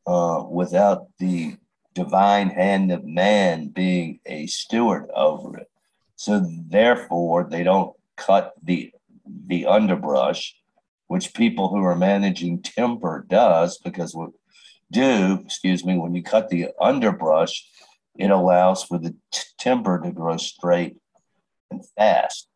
uh, 0.07 0.43
without 0.49 1.07
the 1.19 1.55
divine 1.97 2.51
hand 2.51 2.91
of 2.91 3.03
man 3.03 3.69
being 3.69 4.19
a 4.27 4.45
steward 4.45 5.09
over 5.15 5.57
it. 5.57 5.67
So 6.15 6.47
therefore, 6.69 7.47
they 7.49 7.63
don't 7.63 7.95
cut 8.15 8.53
the 8.61 8.91
the 9.47 9.65
underbrush, 9.65 10.55
which 11.07 11.33
people 11.33 11.69
who 11.69 11.83
are 11.83 11.95
managing 11.95 12.61
timber 12.61 13.25
does 13.27 13.79
because 13.79 14.15
we 14.15 14.27
do, 14.91 15.41
excuse 15.43 15.83
me, 15.83 15.97
when 15.97 16.13
you 16.13 16.21
cut 16.21 16.49
the 16.49 16.69
underbrush, 16.79 17.67
it 18.15 18.29
allows 18.29 18.83
for 18.83 18.99
the 18.99 19.15
t- 19.31 19.41
timber 19.57 19.99
to 20.01 20.11
grow 20.11 20.37
straight 20.37 20.97
and 21.71 21.83
fast. 21.97 22.47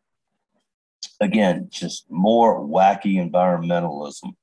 Again, 1.20 1.68
just 1.72 2.06
more 2.10 2.62
wacky 2.62 3.16
environmentalism 3.16 4.36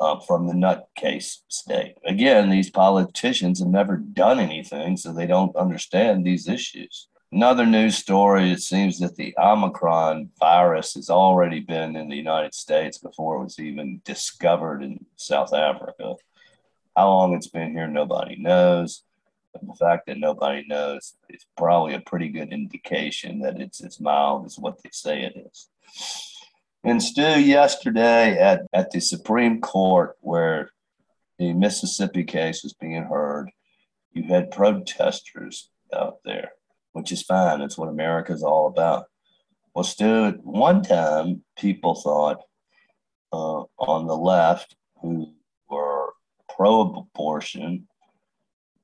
uh, 0.00 0.18
from 0.20 0.46
the 0.46 0.54
nutcase 0.54 1.38
state. 1.48 1.96
Again, 2.04 2.50
these 2.50 2.70
politicians 2.70 3.58
have 3.58 3.68
never 3.68 3.96
done 3.96 4.38
anything, 4.38 4.96
so 4.96 5.12
they 5.12 5.26
don't 5.26 5.54
understand 5.56 6.24
these 6.24 6.48
issues. 6.48 7.08
Another 7.30 7.66
news 7.66 7.96
story 7.96 8.50
it 8.50 8.62
seems 8.62 8.98
that 9.00 9.16
the 9.16 9.34
Omicron 9.38 10.30
virus 10.40 10.94
has 10.94 11.10
already 11.10 11.60
been 11.60 11.94
in 11.94 12.08
the 12.08 12.16
United 12.16 12.54
States 12.54 12.96
before 12.96 13.36
it 13.36 13.44
was 13.44 13.58
even 13.58 14.00
discovered 14.04 14.82
in 14.82 15.04
South 15.16 15.52
Africa. 15.52 16.14
How 16.96 17.08
long 17.08 17.34
it's 17.34 17.48
been 17.48 17.72
here, 17.72 17.86
nobody 17.86 18.36
knows. 18.36 19.02
But 19.52 19.66
the 19.66 19.74
fact 19.74 20.06
that 20.06 20.18
nobody 20.18 20.64
knows 20.66 21.14
is 21.28 21.44
probably 21.56 21.94
a 21.94 22.00
pretty 22.00 22.28
good 22.28 22.52
indication 22.52 23.40
that 23.40 23.60
it's 23.60 23.82
as 23.84 24.00
mild 24.00 24.46
as 24.46 24.58
what 24.58 24.82
they 24.82 24.90
say 24.90 25.22
it 25.22 25.34
is. 25.36 25.68
And 26.84 27.02
Stu, 27.02 27.40
yesterday 27.40 28.38
at, 28.38 28.62
at 28.72 28.90
the 28.90 29.00
Supreme 29.00 29.60
Court, 29.60 30.16
where 30.20 30.70
the 31.38 31.52
Mississippi 31.52 32.24
case 32.24 32.62
was 32.62 32.72
being 32.72 33.04
heard, 33.04 33.50
you 34.12 34.22
had 34.24 34.50
protesters 34.50 35.70
out 35.92 36.18
there 36.24 36.52
which 36.98 37.12
is 37.12 37.22
fine. 37.22 37.60
That's 37.60 37.78
what 37.78 37.88
America 37.88 38.32
is 38.32 38.42
all 38.42 38.66
about. 38.66 39.06
Well, 39.72 39.84
Stu, 39.84 40.26
at 40.26 40.44
one 40.44 40.82
time, 40.82 41.44
people 41.56 41.94
thought 41.94 42.42
uh, 43.32 43.62
on 43.78 44.06
the 44.06 44.16
left 44.16 44.74
who 45.00 45.32
were 45.70 46.12
pro 46.56 46.80
abortion 46.80 47.86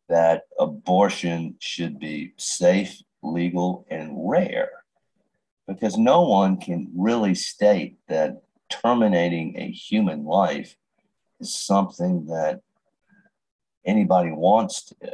that 0.09 0.43
abortion 0.61 1.57
should 1.59 1.99
be 1.99 2.35
safe, 2.37 3.03
legal, 3.23 3.85
and 3.91 4.13
rare 4.15 4.84
because 5.66 5.97
no 5.97 6.23
one 6.23 6.59
can 6.59 6.90
really 6.94 7.35
state 7.35 7.99
that 8.09 8.42
terminating 8.68 9.56
a 9.56 9.71
human 9.71 10.25
life 10.25 10.76
is 11.40 11.54
something 11.54 12.26
that 12.26 12.61
anybody 13.85 14.30
wants 14.30 14.85
to 14.85 14.94
do. 15.00 15.12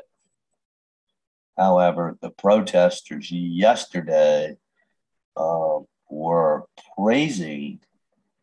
However, 1.56 2.16
the 2.20 2.30
protesters 2.30 3.30
yesterday 3.30 4.56
uh, 5.36 5.78
were 6.08 6.66
praising 6.96 7.80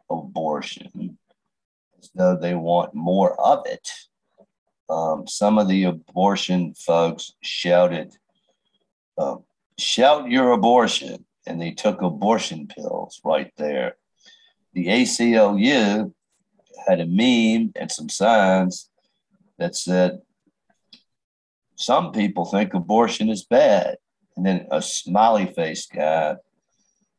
abortion 0.09 1.17
as 1.99 2.09
though 2.13 2.35
they 2.35 2.53
want 2.53 2.93
more 2.93 3.39
of 3.41 3.65
it. 3.65 3.89
Um, 4.89 5.27
some 5.27 5.57
of 5.57 5.67
the 5.67 5.85
abortion 5.85 6.73
folks 6.75 7.33
shouted, 7.41 8.15
uh, 9.17 9.37
Shout 9.79 10.31
your 10.31 10.53
abortion. 10.53 11.26
And 11.47 11.61
they 11.61 11.71
took 11.71 12.01
abortion 12.01 12.67
pills 12.67 13.21
right 13.23 13.51
there. 13.57 13.95
The 14.73 14.87
ACLU 14.87 16.13
had 16.87 16.99
a 16.99 17.05
meme 17.05 17.71
and 17.75 17.91
some 17.91 18.09
signs 18.09 18.89
that 19.57 19.75
said, 19.75 20.19
some 21.75 22.11
people 22.11 22.45
think 22.45 22.73
abortion 22.73 23.29
is 23.29 23.45
bad. 23.45 23.97
And 24.35 24.45
then 24.45 24.67
a 24.71 24.81
smiley 24.81 25.45
face 25.47 25.87
guy, 25.87 26.35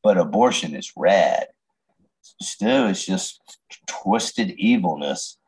but 0.03 0.19
abortion 0.19 0.75
is 0.75 0.93
rad. 0.97 1.47
Still, 2.41 2.89
it's 2.89 3.05
just 3.05 3.41
twisted 3.87 4.51
evilness. 4.51 5.39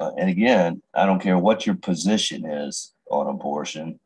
Uh, 0.00 0.10
and 0.18 0.28
again, 0.28 0.82
I 0.94 1.06
don't 1.06 1.20
care 1.20 1.38
what 1.38 1.66
your 1.66 1.76
position 1.76 2.44
is 2.44 2.94
on 3.10 3.28
abortion. 3.28 4.00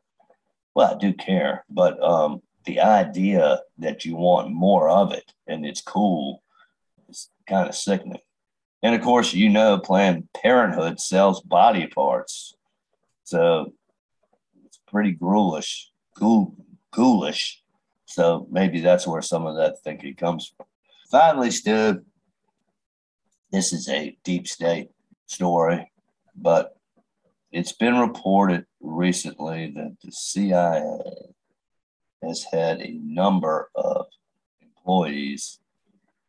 Well, 0.75 0.93
I 0.93 0.97
do 0.97 1.13
care, 1.13 1.65
but 1.69 2.01
um, 2.03 2.41
the 2.65 2.79
idea 2.79 3.61
that 3.77 4.05
you 4.05 4.15
want 4.15 4.51
more 4.51 4.89
of 4.89 5.11
it 5.11 5.33
and 5.47 5.65
it's 5.65 5.81
cool 5.81 6.43
is 7.07 7.29
kind 7.47 7.67
of 7.67 7.75
sickening. 7.75 8.21
And 8.83 8.95
of 8.95 9.01
course, 9.01 9.33
you 9.33 9.49
know, 9.49 9.79
Planned 9.79 10.29
Parenthood 10.33 10.99
sells 10.99 11.41
body 11.41 11.87
parts. 11.87 12.55
So 13.23 13.73
it's 14.65 14.79
pretty 14.87 15.11
ghoulish, 15.11 15.91
ghoul, 16.17 16.55
ghoulish. 16.91 17.61
So 18.05 18.47
maybe 18.49 18.79
that's 18.79 19.05
where 19.05 19.21
some 19.21 19.45
of 19.45 19.57
that 19.57 19.79
thinking 19.83 20.15
comes 20.15 20.53
from. 20.55 20.65
Finally, 21.11 21.51
Stu, 21.51 22.03
this 23.51 23.73
is 23.73 23.89
a 23.89 24.17
deep 24.23 24.47
state 24.47 24.89
story, 25.25 25.91
but 26.35 26.77
it's 27.51 27.71
been 27.71 27.97
reported 27.97 28.65
recently 28.79 29.71
that 29.75 29.97
the 30.03 30.11
CIA 30.11 30.99
has 32.23 32.45
had 32.51 32.81
a 32.81 32.99
number 33.03 33.69
of 33.75 34.07
employees 34.61 35.59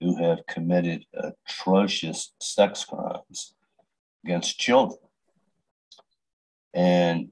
who 0.01 0.17
have 0.17 0.47
committed 0.47 1.05
atrocious 1.15 2.33
sex 2.41 2.85
crimes 2.85 3.55
against 4.25 4.59
children. 4.59 4.99
And 6.73 7.31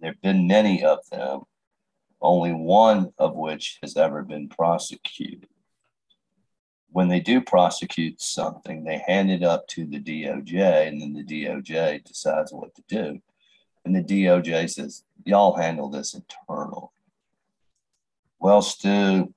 there 0.00 0.12
have 0.12 0.20
been 0.20 0.46
many 0.46 0.84
of 0.84 0.98
them, 1.10 1.42
only 2.20 2.52
one 2.52 3.12
of 3.18 3.34
which 3.34 3.78
has 3.82 3.96
ever 3.96 4.22
been 4.22 4.48
prosecuted. 4.48 5.48
When 6.90 7.08
they 7.08 7.20
do 7.20 7.40
prosecute 7.40 8.20
something, 8.20 8.84
they 8.84 9.02
hand 9.06 9.30
it 9.30 9.42
up 9.42 9.66
to 9.68 9.84
the 9.84 10.00
DOJ, 10.00 10.88
and 10.88 11.00
then 11.00 11.12
the 11.12 11.24
DOJ 11.24 12.04
decides 12.04 12.52
what 12.52 12.74
to 12.74 12.82
do. 12.88 13.20
And 13.84 13.94
the 13.94 14.02
DOJ 14.02 14.70
says, 14.70 15.04
Y'all 15.24 15.56
handle 15.56 15.90
this 15.90 16.14
internal. 16.14 16.92
Well, 18.40 18.62
Stu, 18.62 19.34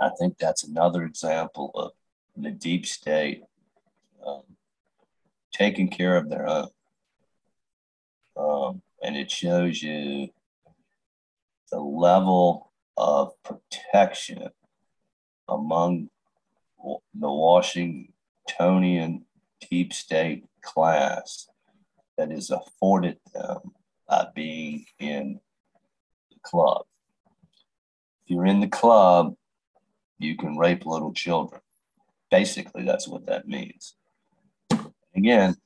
I 0.00 0.10
think 0.18 0.38
that's 0.38 0.64
another 0.64 1.04
example 1.04 1.70
of 1.74 1.90
the 2.34 2.50
deep 2.50 2.86
state 2.86 3.42
um, 4.26 4.42
taking 5.52 5.88
care 5.88 6.16
of 6.16 6.30
their 6.30 6.48
own. 6.48 6.68
Um, 8.36 8.82
and 9.02 9.16
it 9.16 9.30
shows 9.30 9.82
you 9.82 10.28
the 11.70 11.80
level 11.80 12.72
of 12.96 13.32
protection 13.42 14.48
among 15.48 16.08
the 16.82 17.30
Washingtonian 17.30 19.26
deep 19.70 19.92
state 19.92 20.44
class 20.62 21.48
that 22.16 22.32
is 22.32 22.50
afforded 22.50 23.18
them 23.34 23.58
by 24.08 24.26
being 24.34 24.86
in 24.98 25.40
the 26.30 26.38
club. 26.42 26.87
You're 28.28 28.46
in 28.46 28.60
the 28.60 28.68
club, 28.68 29.34
you 30.18 30.36
can 30.36 30.58
rape 30.58 30.84
little 30.84 31.12
children. 31.12 31.60
Basically, 32.30 32.84
that's 32.84 33.08
what 33.08 33.26
that 33.26 33.48
means. 33.48 33.94
Again, 35.16 35.56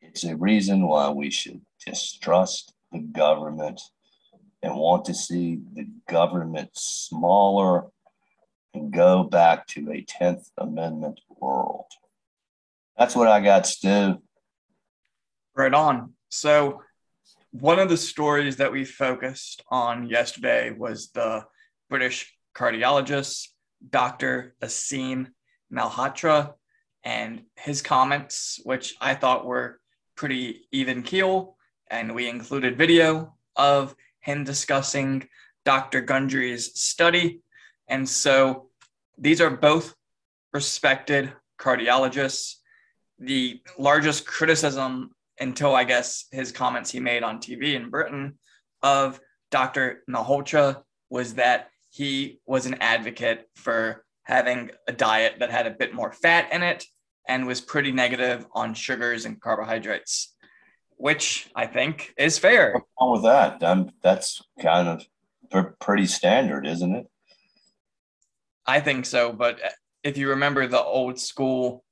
it's 0.00 0.24
a 0.24 0.36
reason 0.36 0.86
why 0.86 1.10
we 1.10 1.30
should 1.30 1.60
distrust 1.84 2.72
the 2.92 3.00
government 3.00 3.80
and 4.62 4.76
want 4.76 5.04
to 5.06 5.14
see 5.14 5.60
the 5.74 5.88
government 6.08 6.70
smaller 6.74 7.86
and 8.72 8.92
go 8.92 9.24
back 9.24 9.66
to 9.68 9.90
a 9.90 10.04
10th 10.04 10.50
Amendment 10.58 11.20
world. 11.28 11.86
That's 12.96 13.16
what 13.16 13.28
I 13.28 13.40
got, 13.40 13.66
Stu. 13.66 14.22
Right 15.54 15.74
on. 15.74 16.14
So, 16.28 16.82
one 17.52 17.78
of 17.78 17.88
the 17.88 17.96
stories 17.96 18.56
that 18.56 18.72
we 18.72 18.84
focused 18.84 19.62
on 19.70 20.08
yesterday 20.08 20.70
was 20.70 21.10
the 21.10 21.44
British 21.88 22.34
cardiologist, 22.54 23.48
Dr. 23.90 24.54
Asim 24.62 25.28
Malhotra, 25.72 26.54
and 27.04 27.42
his 27.56 27.80
comments, 27.80 28.60
which 28.64 28.94
I 29.00 29.14
thought 29.14 29.46
were 29.46 29.80
pretty 30.14 30.68
even 30.72 31.02
keel. 31.02 31.56
And 31.90 32.14
we 32.14 32.28
included 32.28 32.76
video 32.76 33.34
of 33.56 33.94
him 34.20 34.44
discussing 34.44 35.26
Dr. 35.64 36.02
Gundry's 36.02 36.78
study. 36.78 37.40
And 37.88 38.06
so 38.06 38.68
these 39.16 39.40
are 39.40 39.50
both 39.50 39.94
respected 40.52 41.32
cardiologists. 41.58 42.56
The 43.18 43.62
largest 43.78 44.26
criticism 44.26 45.12
until 45.40 45.74
I 45.74 45.84
guess 45.84 46.26
his 46.30 46.52
comments 46.52 46.90
he 46.90 47.00
made 47.00 47.22
on 47.22 47.38
TV 47.38 47.74
in 47.74 47.90
Britain 47.90 48.38
of 48.82 49.20
Dr. 49.50 50.02
Malhotra 50.08 50.82
was 51.10 51.34
that 51.34 51.68
he 51.90 52.40
was 52.46 52.66
an 52.66 52.76
advocate 52.80 53.48
for 53.56 54.04
having 54.24 54.70
a 54.86 54.92
diet 54.92 55.36
that 55.40 55.50
had 55.50 55.66
a 55.66 55.70
bit 55.70 55.94
more 55.94 56.12
fat 56.12 56.52
in 56.52 56.62
it 56.62 56.84
and 57.26 57.46
was 57.46 57.60
pretty 57.60 57.92
negative 57.92 58.46
on 58.52 58.74
sugars 58.74 59.24
and 59.24 59.40
carbohydrates, 59.40 60.34
which 60.96 61.50
I 61.54 61.66
think 61.66 62.12
is 62.18 62.38
fair. 62.38 62.72
What's 62.74 62.86
wrong 63.00 63.12
with 63.12 63.22
that? 63.22 63.62
Um, 63.62 63.90
that's 64.02 64.42
kind 64.60 64.88
of 65.50 65.78
pretty 65.78 66.06
standard, 66.06 66.66
isn't 66.66 66.94
it? 66.94 67.06
I 68.66 68.80
think 68.80 69.06
so. 69.06 69.32
But 69.32 69.60
if 70.02 70.18
you 70.18 70.30
remember 70.30 70.66
the 70.66 70.82
old 70.82 71.18
school 71.18 71.84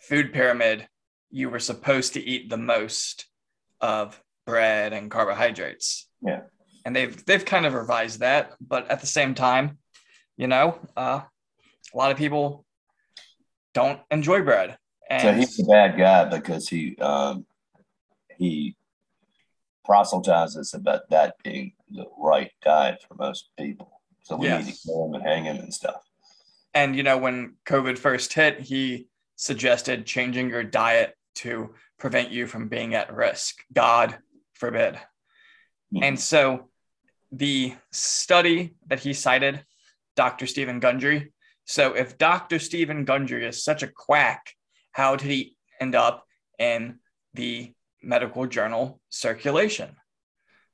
food 0.00 0.32
pyramid, 0.32 0.88
you 1.32 1.50
were 1.50 1.58
supposed 1.58 2.12
to 2.12 2.20
eat 2.20 2.48
the 2.48 2.56
most 2.56 3.26
of 3.80 4.22
bread 4.46 4.92
and 4.92 5.10
carbohydrates. 5.10 6.08
Yeah. 6.20 6.42
And 6.84 6.94
they've 6.94 7.24
they've 7.24 7.44
kind 7.44 7.66
of 7.66 7.74
revised 7.74 8.20
that, 8.20 8.52
but 8.60 8.90
at 8.90 9.00
the 9.00 9.06
same 9.06 9.34
time, 9.34 9.78
you 10.36 10.46
know, 10.46 10.78
uh, 10.96 11.22
a 11.92 11.96
lot 11.96 12.10
of 12.10 12.16
people 12.16 12.64
don't 13.74 14.00
enjoy 14.10 14.42
bread. 14.42 14.76
And 15.08 15.22
so 15.22 15.32
he's 15.32 15.60
a 15.60 15.64
bad 15.64 15.96
guy 15.96 16.24
because 16.24 16.68
he 16.68 16.96
um, 16.98 17.46
he 18.36 18.76
proselytizes 19.84 20.74
about 20.74 21.08
that 21.10 21.34
being 21.42 21.72
the 21.90 22.06
right 22.18 22.50
diet 22.62 23.04
for 23.06 23.14
most 23.14 23.50
people. 23.58 24.00
So 24.24 24.36
we 24.36 24.46
yes. 24.46 24.64
need 24.64 24.72
to 24.72 24.78
kill 24.86 25.06
him 25.06 25.14
and 25.14 25.24
hang 25.24 25.44
him 25.44 25.56
and 25.56 25.72
stuff. 25.72 26.02
And 26.74 26.96
you 26.96 27.02
know, 27.02 27.18
when 27.18 27.54
COVID 27.66 27.98
first 27.98 28.32
hit, 28.32 28.60
he 28.60 29.08
suggested 29.36 30.06
changing 30.06 30.48
your 30.48 30.64
diet 30.64 31.14
to 31.36 31.74
prevent 31.98 32.30
you 32.30 32.46
from 32.46 32.68
being 32.68 32.94
at 32.94 33.14
risk. 33.14 33.56
God 33.72 34.18
forbid. 34.54 34.94
Mm-hmm. 34.94 36.02
And 36.02 36.20
so 36.20 36.68
the 37.30 37.74
study 37.90 38.74
that 38.88 39.00
he 39.00 39.12
cited, 39.12 39.64
Dr. 40.16 40.46
Stephen 40.46 40.80
Gundry, 40.80 41.32
so 41.64 41.94
if 41.94 42.18
Dr. 42.18 42.58
Stephen 42.58 43.04
Gundry 43.04 43.46
is 43.46 43.64
such 43.64 43.82
a 43.82 43.88
quack, 43.88 44.52
how 44.92 45.16
did 45.16 45.28
he 45.28 45.56
end 45.80 45.94
up 45.94 46.24
in 46.58 46.98
the 47.34 47.72
medical 48.02 48.46
journal 48.46 49.00
circulation? 49.08 49.96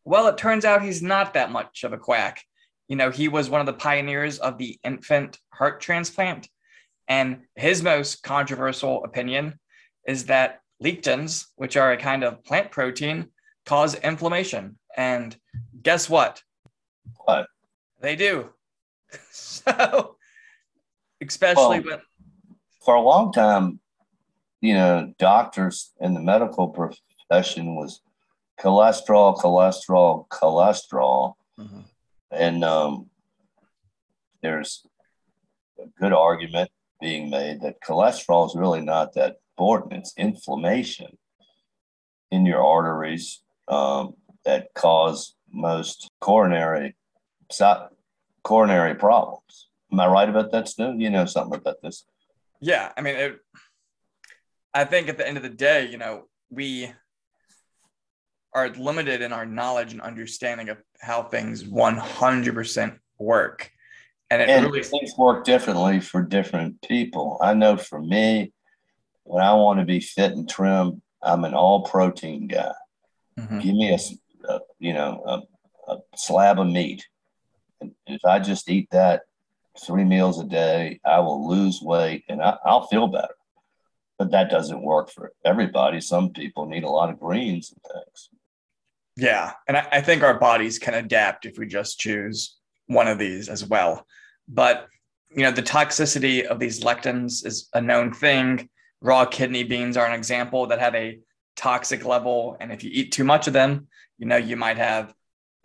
Well, 0.04 0.28
it 0.28 0.38
turns 0.38 0.64
out 0.64 0.82
he's 0.82 1.02
not 1.02 1.34
that 1.34 1.52
much 1.52 1.84
of 1.84 1.92
a 1.92 1.98
quack. 1.98 2.42
You 2.88 2.96
know, 2.96 3.10
he 3.10 3.28
was 3.28 3.50
one 3.50 3.60
of 3.60 3.66
the 3.66 3.74
pioneers 3.74 4.38
of 4.38 4.56
the 4.56 4.78
infant 4.82 5.38
heart 5.52 5.80
transplant. 5.80 6.48
And 7.06 7.42
his 7.54 7.82
most 7.82 8.22
controversial 8.22 9.04
opinion 9.04 9.58
is 10.08 10.24
that 10.24 10.62
lectins, 10.82 11.44
which 11.56 11.76
are 11.76 11.92
a 11.92 11.96
kind 11.96 12.24
of 12.24 12.42
plant 12.42 12.72
protein, 12.72 13.28
cause 13.66 13.94
inflammation. 13.96 14.78
And 14.96 15.36
guess 15.82 16.08
what? 16.08 16.42
What? 17.26 17.46
They 18.00 18.16
do. 18.16 18.50
so 19.30 20.16
especially 21.20 21.80
well, 21.80 21.82
when 21.82 22.00
for 22.84 22.94
a 22.94 23.00
long 23.00 23.32
time, 23.32 23.80
you 24.60 24.74
know, 24.74 25.12
doctors 25.18 25.92
in 26.00 26.14
the 26.14 26.20
medical 26.20 26.68
profession 26.68 27.76
was 27.76 28.00
cholesterol, 28.60 29.36
cholesterol, 29.38 30.26
cholesterol, 30.28 31.34
mm-hmm. 31.60 31.80
and 32.30 32.64
um, 32.64 33.10
there's 34.42 34.84
a 35.78 35.86
good 36.00 36.12
argument 36.12 36.70
being 37.00 37.30
made 37.30 37.60
that 37.60 37.80
cholesterol 37.80 38.46
is 38.46 38.56
really 38.56 38.80
not 38.80 39.14
that 39.14 39.36
important. 39.58 39.92
It's 39.94 40.14
inflammation 40.16 41.18
in 42.30 42.46
your 42.46 42.64
arteries 42.64 43.42
um, 43.66 44.14
that 44.44 44.72
cause 44.74 45.34
most 45.50 46.10
coronary 46.20 46.94
coronary 48.44 48.94
problems. 48.94 49.68
Am 49.92 49.98
I 49.98 50.06
right 50.06 50.28
about 50.28 50.52
that, 50.52 50.68
Stu? 50.68 50.94
You 50.96 51.10
know 51.10 51.24
something 51.24 51.58
about 51.58 51.82
this. 51.82 52.04
Yeah. 52.60 52.92
I 52.96 53.00
mean, 53.00 53.16
it, 53.16 53.40
I 54.72 54.84
think 54.84 55.08
at 55.08 55.16
the 55.18 55.26
end 55.26 55.36
of 55.36 55.42
the 55.42 55.48
day, 55.48 55.88
you 55.88 55.98
know, 55.98 56.28
we 56.50 56.92
are 58.54 58.68
limited 58.68 59.22
in 59.22 59.32
our 59.32 59.46
knowledge 59.46 59.92
and 59.92 60.00
understanding 60.00 60.68
of 60.68 60.78
how 61.00 61.22
things 61.22 61.64
100% 61.64 62.98
work. 63.18 63.72
And 64.30 64.42
it 64.42 64.50
and 64.50 64.66
really 64.66 64.82
things 64.82 65.14
work 65.16 65.44
differently 65.44 66.00
for 66.00 66.22
different 66.22 66.80
people. 66.82 67.38
I 67.40 67.54
know 67.54 67.76
for 67.76 68.00
me, 68.00 68.52
when 69.28 69.42
I 69.42 69.54
want 69.54 69.78
to 69.80 69.84
be 69.84 70.00
fit 70.00 70.32
and 70.32 70.48
trim, 70.48 71.02
I'm 71.22 71.44
an 71.44 71.54
all 71.54 71.82
protein 71.82 72.48
guy. 72.48 72.72
Mm-hmm. 73.38 73.58
Give 73.60 73.74
me 73.74 73.92
a, 73.92 73.98
a 74.52 74.60
you 74.78 74.92
know, 74.92 75.22
a, 75.26 75.92
a 75.92 75.98
slab 76.16 76.58
of 76.58 76.66
meat. 76.66 77.06
And 77.80 77.92
if 78.06 78.24
I 78.24 78.38
just 78.40 78.68
eat 78.68 78.88
that 78.90 79.22
three 79.78 80.04
meals 80.04 80.40
a 80.40 80.44
day. 80.44 81.00
I 81.04 81.20
will 81.20 81.48
lose 81.48 81.80
weight 81.82 82.24
and 82.28 82.42
I, 82.42 82.56
will 82.64 82.86
feel 82.86 83.06
better. 83.06 83.34
But 84.18 84.32
that 84.32 84.50
doesn't 84.50 84.82
work 84.82 85.10
for 85.10 85.32
everybody. 85.44 86.00
Some 86.00 86.30
people 86.30 86.66
need 86.66 86.84
a 86.84 86.90
lot 86.90 87.10
of 87.10 87.20
greens 87.20 87.72
and 87.72 87.80
things. 87.82 88.30
Yeah. 89.16 89.52
And 89.66 89.76
I, 89.76 89.86
I 89.92 90.00
think 90.00 90.22
our 90.22 90.38
bodies 90.38 90.78
can 90.78 90.94
adapt 90.94 91.46
if 91.46 91.58
we 91.58 91.66
just 91.66 91.98
choose 91.98 92.56
one 92.86 93.08
of 93.08 93.18
these 93.18 93.48
as 93.48 93.64
well. 93.64 94.06
But, 94.48 94.88
you 95.30 95.42
know, 95.42 95.50
the 95.50 95.62
toxicity 95.62 96.44
of 96.44 96.58
these 96.58 96.82
lectins 96.82 97.46
is 97.46 97.68
a 97.74 97.80
known 97.80 98.12
thing. 98.12 98.68
Raw 99.00 99.24
kidney 99.24 99.64
beans 99.64 99.96
are 99.96 100.06
an 100.06 100.12
example 100.12 100.66
that 100.66 100.80
have 100.80 100.94
a 100.94 101.18
toxic 101.56 102.04
level. 102.04 102.56
And 102.60 102.72
if 102.72 102.82
you 102.82 102.90
eat 102.92 103.12
too 103.12 103.24
much 103.24 103.46
of 103.46 103.52
them, 103.52 103.88
you 104.18 104.26
know, 104.26 104.36
you 104.36 104.56
might 104.56 104.78
have 104.78 105.14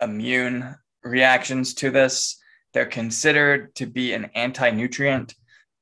immune 0.00 0.74
reactions 1.02 1.74
to 1.74 1.90
this. 1.90 2.40
They're 2.72 2.86
considered 2.86 3.74
to 3.76 3.86
be 3.86 4.12
an 4.12 4.30
anti 4.34 4.70
nutrient. 4.70 5.34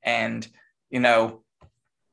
And, 0.03 0.47
you 0.91 1.01
know, 1.01 1.43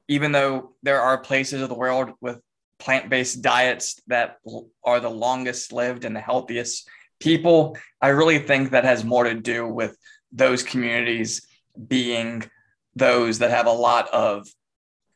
even 0.08 0.32
though 0.32 0.76
there 0.84 1.02
are 1.02 1.18
places 1.18 1.62
of 1.62 1.70
the 1.70 1.76
world 1.76 2.12
with 2.22 2.42
plant 2.80 3.10
based 3.10 3.42
diets 3.42 4.02
that 4.08 4.38
are 4.84 5.00
the 5.00 5.10
longest 5.10 5.72
lived 5.74 6.06
and 6.06 6.16
the 6.16 6.22
healthiest 6.22 6.88
people, 7.20 7.78
I 8.02 8.10
really 8.10 8.40
think 8.40 8.72
that 8.72 8.86
has 8.86 9.04
more 9.04 9.26
to 9.26 9.36
do 9.36 9.68
with 9.68 9.98
those 10.32 10.64
communities 10.64 11.46
being 11.88 12.44
those 12.96 13.40
that 13.40 13.52
have 13.52 13.68
a 13.68 13.72
lot 13.72 14.10
of 14.10 14.48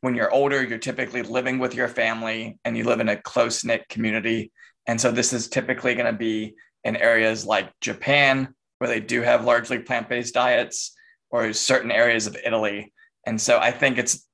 when 0.03 0.15
you're 0.15 0.33
older, 0.33 0.61
you're 0.61 0.77
typically 0.77 1.21
living 1.21 1.59
with 1.59 1.73
your 1.73 1.87
family 1.87 2.59
and 2.65 2.75
you 2.75 2.83
live 2.83 2.99
in 2.99 3.07
a 3.07 3.15
close 3.15 3.63
knit 3.63 3.87
community. 3.87 4.51
And 4.85 4.99
so 4.99 5.13
this 5.13 5.31
is 5.31 5.47
typically 5.47 5.95
going 5.95 6.11
to 6.11 6.17
be 6.17 6.55
in 6.83 6.97
areas 6.97 7.45
like 7.45 7.71
Japan, 7.79 8.53
where 8.79 8.89
they 8.89 8.99
do 8.99 9.21
have 9.21 9.45
largely 9.45 9.79
plant 9.79 10.09
based 10.09 10.33
diets, 10.33 10.93
or 11.29 11.53
certain 11.53 11.89
areas 11.89 12.27
of 12.27 12.35
Italy. 12.45 12.91
And 13.25 13.39
so 13.39 13.59
I 13.59 13.71
think 13.71 13.97
it's, 13.97 14.27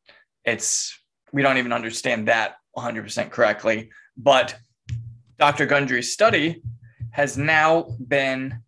it's, 0.43 0.99
we 1.31 1.43
don't 1.43 1.59
even 1.59 1.71
understand 1.71 2.29
that 2.29 2.55
100% 2.75 3.29
correctly. 3.29 3.91
But 4.17 4.57
Dr. 5.37 5.67
Gundry's 5.67 6.11
study 6.11 6.63
has 7.11 7.37
now 7.37 7.95
been 8.07 8.63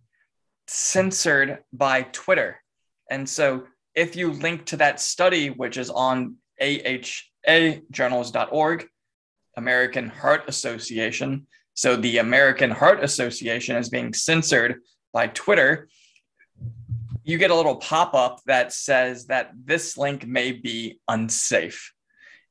censored 0.68 1.64
by 1.74 2.04
Twitter. 2.04 2.62
And 3.10 3.28
so 3.28 3.64
if 3.96 4.16
you 4.16 4.34
link 4.34 4.68
to 4.68 4.78
that 4.78 5.00
study, 5.00 5.50
which 5.50 5.78
is 5.78 5.90
on 5.90 6.36
ahajournals.org, 6.62 8.88
American 9.58 10.10
Heart 10.10 10.44
Association. 10.48 11.48
So 11.74 11.96
the 11.96 12.20
American 12.20 12.72
Heart 12.72 13.04
Association 13.04 13.76
is 13.76 13.90
being 13.90 14.14
censored 14.14 14.82
by 15.14 15.28
Twitter. 15.28 15.90
You 17.24 17.38
get 17.38 17.52
a 17.52 17.56
little 17.56 17.76
pop 17.76 18.14
up 18.14 18.40
that 18.46 18.74
says 18.74 19.28
that 19.28 19.52
this 19.66 19.98
link 19.98 20.26
may 20.26 20.52
be 20.52 21.00
unsafe. 21.08 21.94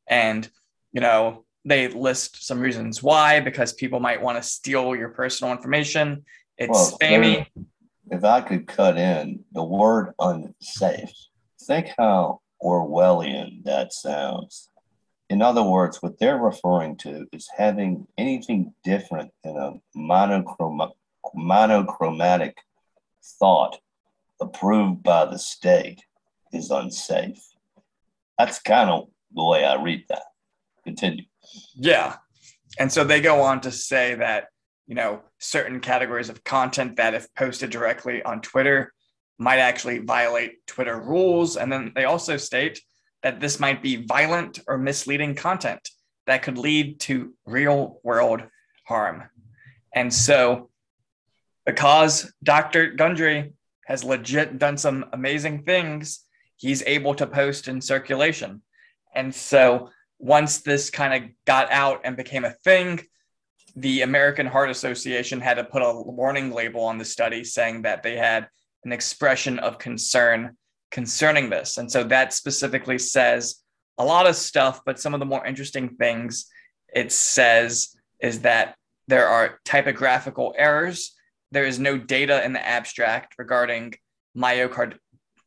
And, 0.09 0.49
you 0.92 1.01
know, 1.01 1.44
they 1.64 1.88
list 1.88 2.46
some 2.46 2.61
reasons 2.61 3.03
why, 3.03 3.40
because 3.40 3.73
people 3.73 4.01
might 4.01 4.23
want 4.23 4.38
to 4.38 4.42
steal 4.42 4.96
your 4.96 5.11
personal 5.11 5.53
information. 5.53 6.25
It's 6.57 6.70
well, 6.70 6.99
spammy. 6.99 7.46
If 8.11 8.25
I 8.25 8.40
could 8.40 8.66
cut 8.66 8.96
in 8.96 9.44
the 9.53 9.62
word 9.62 10.14
unsafe, 10.18 11.12
think 11.62 11.90
how 11.96 12.40
Orwellian 12.62 13.64
that 13.64 13.92
sounds. 13.92 14.68
In 15.29 15.42
other 15.42 15.62
words, 15.62 16.03
what 16.03 16.18
they're 16.18 16.37
referring 16.37 16.96
to 16.99 17.27
is 17.33 17.49
having 17.57 18.07
anything 18.18 18.75
different 18.83 19.31
than 19.44 19.57
a 19.57 19.75
monochroma, 19.96 20.90
monochromatic 21.35 22.59
thought 23.38 23.79
approved 24.40 25.03
by 25.03 25.27
the 25.27 25.38
state 25.38 26.03
is 26.53 26.70
unsafe. 26.70 27.40
That's 28.38 28.59
kind 28.59 28.90
of 28.90 29.09
the 29.35 29.44
way 29.44 29.64
I 29.64 29.81
read 29.81 30.05
that. 30.09 30.23
Continue. 30.83 31.25
Yeah. 31.75 32.16
And 32.79 32.90
so 32.90 33.05
they 33.05 33.20
go 33.20 33.42
on 33.42 33.61
to 33.61 33.70
say 33.70 34.14
that, 34.16 34.49
you 34.87 34.94
know, 34.94 35.20
certain 35.38 35.79
categories 35.81 36.29
of 36.29 36.42
content 36.42 36.96
that, 36.96 37.14
if 37.14 37.33
posted 37.35 37.70
directly 37.70 38.23
on 38.25 38.40
Twitter, 38.40 38.92
might 39.40 39.59
actually 39.59 39.98
violate 39.98 40.64
Twitter 40.66 41.00
rules. 41.00 41.57
And 41.57 41.72
then 41.72 41.92
they 41.94 42.05
also 42.05 42.37
state 42.37 42.81
that 43.22 43.40
this 43.40 43.59
might 43.59 43.83
be 43.83 44.05
violent 44.05 44.61
or 44.68 44.76
misleading 44.76 45.35
content 45.35 45.88
that 46.26 46.42
could 46.42 46.59
lead 46.59 47.00
to 47.00 47.35
real 47.46 48.00
world 48.05 48.42
harm. 48.87 49.24
And 49.94 50.12
so, 50.12 50.68
because 51.64 52.31
Dr. 52.42 52.90
Gundry 52.90 53.55
has 53.87 54.05
legit 54.05 54.59
done 54.59 54.76
some 54.76 55.07
amazing 55.12 55.64
things, 55.64 56.20
he's 56.57 56.83
able 56.83 57.14
to 57.14 57.26
post 57.26 57.66
in 57.66 57.81
circulation. 57.81 58.62
And 59.14 59.35
so, 59.35 59.88
once 60.18 60.59
this 60.59 60.90
kind 60.90 61.24
of 61.24 61.31
got 61.46 61.72
out 61.72 62.03
and 62.05 62.14
became 62.14 62.44
a 62.44 62.50
thing, 62.62 63.00
the 63.74 64.03
American 64.03 64.46
Heart 64.46 64.68
Association 64.68 65.40
had 65.40 65.55
to 65.55 65.64
put 65.64 65.81
a 65.81 65.92
warning 65.94 66.53
label 66.53 66.83
on 66.83 66.98
the 66.98 67.05
study 67.07 67.42
saying 67.42 67.83
that 67.83 68.03
they 68.03 68.16
had 68.16 68.48
an 68.85 68.93
expression 68.93 69.59
of 69.59 69.79
concern 69.79 70.57
concerning 70.90 71.51
this. 71.51 71.79
And 71.79 71.90
so 71.90 72.03
that 72.05 72.33
specifically 72.33 72.99
says 72.99 73.57
a 73.99 74.05
lot 74.05 74.27
of 74.27 74.35
stuff, 74.35 74.81
but 74.85 74.99
some 74.99 75.14
of 75.14 75.21
the 75.21 75.27
more 75.27 75.47
interesting 75.47 75.90
things 75.90 76.47
it 76.93 77.12
says 77.12 77.95
is 78.21 78.40
that 78.40 78.75
there 79.07 79.29
are 79.29 79.61
typographical 79.64 80.55
errors. 80.57 81.14
There 81.53 81.64
is 81.64 81.79
no 81.79 81.99
data 81.99 82.45
in 82.45 82.53
the 82.53 82.66
abstract 82.66 83.35
regarding 83.38 83.95
myocard- 84.37 84.99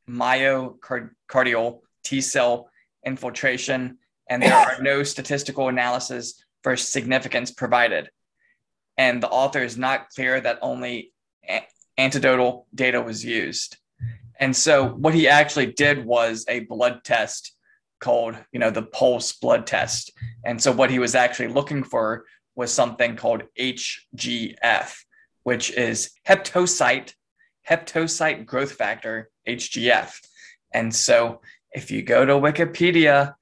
myocardial 0.10 1.80
T 2.04 2.22
cell 2.22 2.69
infiltration, 3.06 3.98
and 4.30 4.41
there 4.41 4.54
are 4.54 4.82
no 4.82 5.04
statistical 5.04 5.69
analysis 5.69 6.43
for 6.62 6.76
significance 6.76 7.52
provided. 7.52 8.10
And 8.98 9.22
the 9.22 9.30
author 9.30 9.63
is 9.63 9.78
not 9.78 10.10
clear 10.10 10.39
that 10.39 10.60
only 10.62 11.13
anecdotal 11.97 12.67
data 12.73 13.01
was 13.01 13.23
used. 13.23 13.77
And 14.39 14.56
so 14.56 14.88
what 14.88 15.13
he 15.13 15.27
actually 15.27 15.67
did 15.67 16.06
was 16.06 16.45
a 16.47 16.62
blood 16.62 17.03
test 17.03 17.56
called, 17.99 18.36
you 18.51 18.60
know, 18.60 18.71
the 18.71 18.82
pulse 18.84 19.34
blood 19.34 19.65
test. 19.65 20.12
And 20.43 20.62
so 20.62 20.71
what 20.71 20.89
he 20.89 20.99
was 20.99 21.15
actually 21.15 21.47
looking 21.49 21.84
for 21.84 22.25
was 22.56 22.73
something 22.73 23.15
called 23.15 23.43
HGF, 23.58 24.95
which 25.43 25.71
is 25.71 26.12
heptocyte 26.27 27.13
heptocyte 27.69 28.45
growth 28.45 28.73
factor, 28.73 29.29
HGF. 29.47 30.19
And 30.73 30.93
so 30.93 31.41
if 31.71 31.91
you 31.91 32.01
go 32.01 32.25
to 32.25 32.34
Wikipedia, 32.34 33.36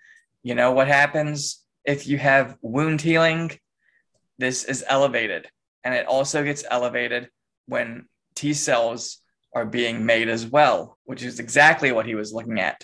you 0.43 0.55
know 0.55 0.71
what 0.71 0.87
happens 0.87 1.63
if 1.85 2.07
you 2.07 2.17
have 2.17 2.57
wound 2.61 3.01
healing? 3.01 3.51
This 4.37 4.63
is 4.63 4.83
elevated. 4.87 5.47
And 5.83 5.93
it 5.93 6.05
also 6.05 6.43
gets 6.43 6.63
elevated 6.69 7.29
when 7.67 8.05
T 8.35 8.53
cells 8.53 9.19
are 9.53 9.65
being 9.65 10.05
made 10.05 10.29
as 10.29 10.45
well, 10.45 10.97
which 11.03 11.23
is 11.23 11.39
exactly 11.39 11.91
what 11.91 12.05
he 12.05 12.15
was 12.15 12.33
looking 12.33 12.59
at. 12.59 12.83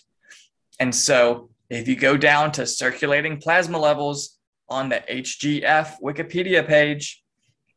And 0.79 0.93
so 0.93 1.49
if 1.69 1.87
you 1.87 1.95
go 1.95 2.17
down 2.17 2.51
to 2.53 2.65
circulating 2.65 3.39
plasma 3.39 3.77
levels 3.77 4.37
on 4.69 4.89
the 4.89 5.01
HGF 5.09 5.95
Wikipedia 6.01 6.65
page, 6.65 7.23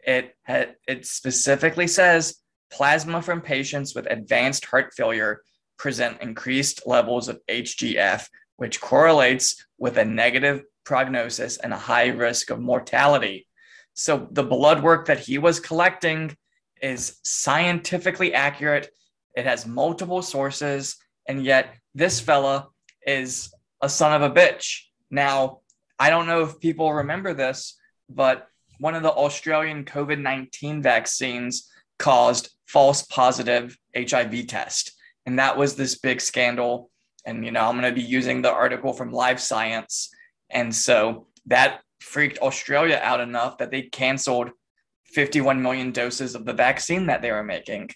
it, 0.06 0.34
it 0.48 1.06
specifically 1.06 1.86
says 1.86 2.36
plasma 2.70 3.22
from 3.22 3.40
patients 3.40 3.94
with 3.94 4.06
advanced 4.10 4.64
heart 4.64 4.92
failure 4.96 5.42
present 5.78 6.20
increased 6.20 6.86
levels 6.86 7.28
of 7.28 7.40
HGF, 7.48 8.26
which 8.56 8.80
correlates 8.80 9.64
with 9.78 9.96
a 9.96 10.04
negative 10.04 10.62
prognosis 10.84 11.56
and 11.56 11.72
a 11.72 11.78
high 11.78 12.08
risk 12.08 12.50
of 12.50 12.60
mortality. 12.60 13.46
So 13.94 14.28
the 14.30 14.42
blood 14.42 14.82
work 14.82 15.06
that 15.06 15.20
he 15.20 15.38
was 15.38 15.60
collecting 15.60 16.36
is 16.82 17.18
scientifically 17.24 18.34
accurate. 18.34 18.90
It 19.34 19.44
has 19.44 19.66
multiple 19.66 20.22
sources, 20.22 20.96
and 21.28 21.44
yet 21.44 21.74
this 21.94 22.20
fella 22.20 22.68
is 23.06 23.52
a 23.80 23.88
son 23.88 24.20
of 24.20 24.30
a 24.30 24.34
bitch. 24.34 24.80
Now, 25.10 25.60
I 25.98 26.10
don't 26.10 26.26
know 26.26 26.42
if 26.42 26.60
people 26.60 26.92
remember 26.92 27.34
this, 27.34 27.76
but 28.08 28.48
one 28.78 28.94
of 28.94 29.02
the 29.02 29.10
Australian 29.12 29.84
COVID 29.84 30.20
19 30.20 30.82
vaccines 30.82 31.68
caused 31.98 32.50
false 32.66 33.02
positive 33.02 33.76
HIV 33.96 34.46
test. 34.46 34.92
And 35.26 35.38
that 35.38 35.56
was 35.56 35.76
this 35.76 35.98
big 35.98 36.20
scandal. 36.20 36.90
And, 37.26 37.44
you 37.44 37.50
know, 37.50 37.60
I'm 37.60 37.78
going 37.78 37.92
to 37.92 38.00
be 38.00 38.06
using 38.06 38.40
the 38.40 38.52
article 38.52 38.92
from 38.92 39.12
Live 39.12 39.40
Science. 39.40 40.10
And 40.48 40.74
so 40.74 41.26
that 41.46 41.82
freaked 42.00 42.38
Australia 42.38 42.98
out 43.02 43.20
enough 43.20 43.58
that 43.58 43.70
they 43.70 43.82
canceled 43.82 44.50
51 45.12 45.60
million 45.62 45.92
doses 45.92 46.34
of 46.34 46.44
the 46.44 46.52
vaccine 46.52 47.06
that 47.06 47.22
they 47.22 47.32
were 47.32 47.44
making. 47.44 47.90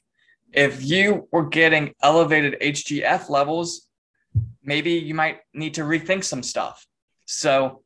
If 0.52 0.84
you 0.84 1.28
were 1.32 1.46
getting 1.46 1.94
elevated 2.02 2.60
HGF 2.60 3.28
levels, 3.28 3.88
maybe 4.62 4.92
you 4.92 5.14
might 5.14 5.40
need 5.52 5.74
to 5.74 5.82
rethink 5.82 6.24
some 6.24 6.42
stuff. 6.42 6.86
So 7.26 7.82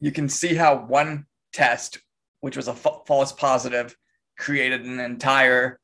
you 0.00 0.10
can 0.10 0.28
see 0.28 0.54
how 0.54 0.84
one 0.86 1.26
test, 1.52 1.98
which 2.40 2.56
was 2.56 2.68
a 2.68 2.72
f- 2.72 3.02
false 3.06 3.32
positive, 3.32 3.96
created 4.38 4.84
an 4.84 4.98
entire 4.98 5.78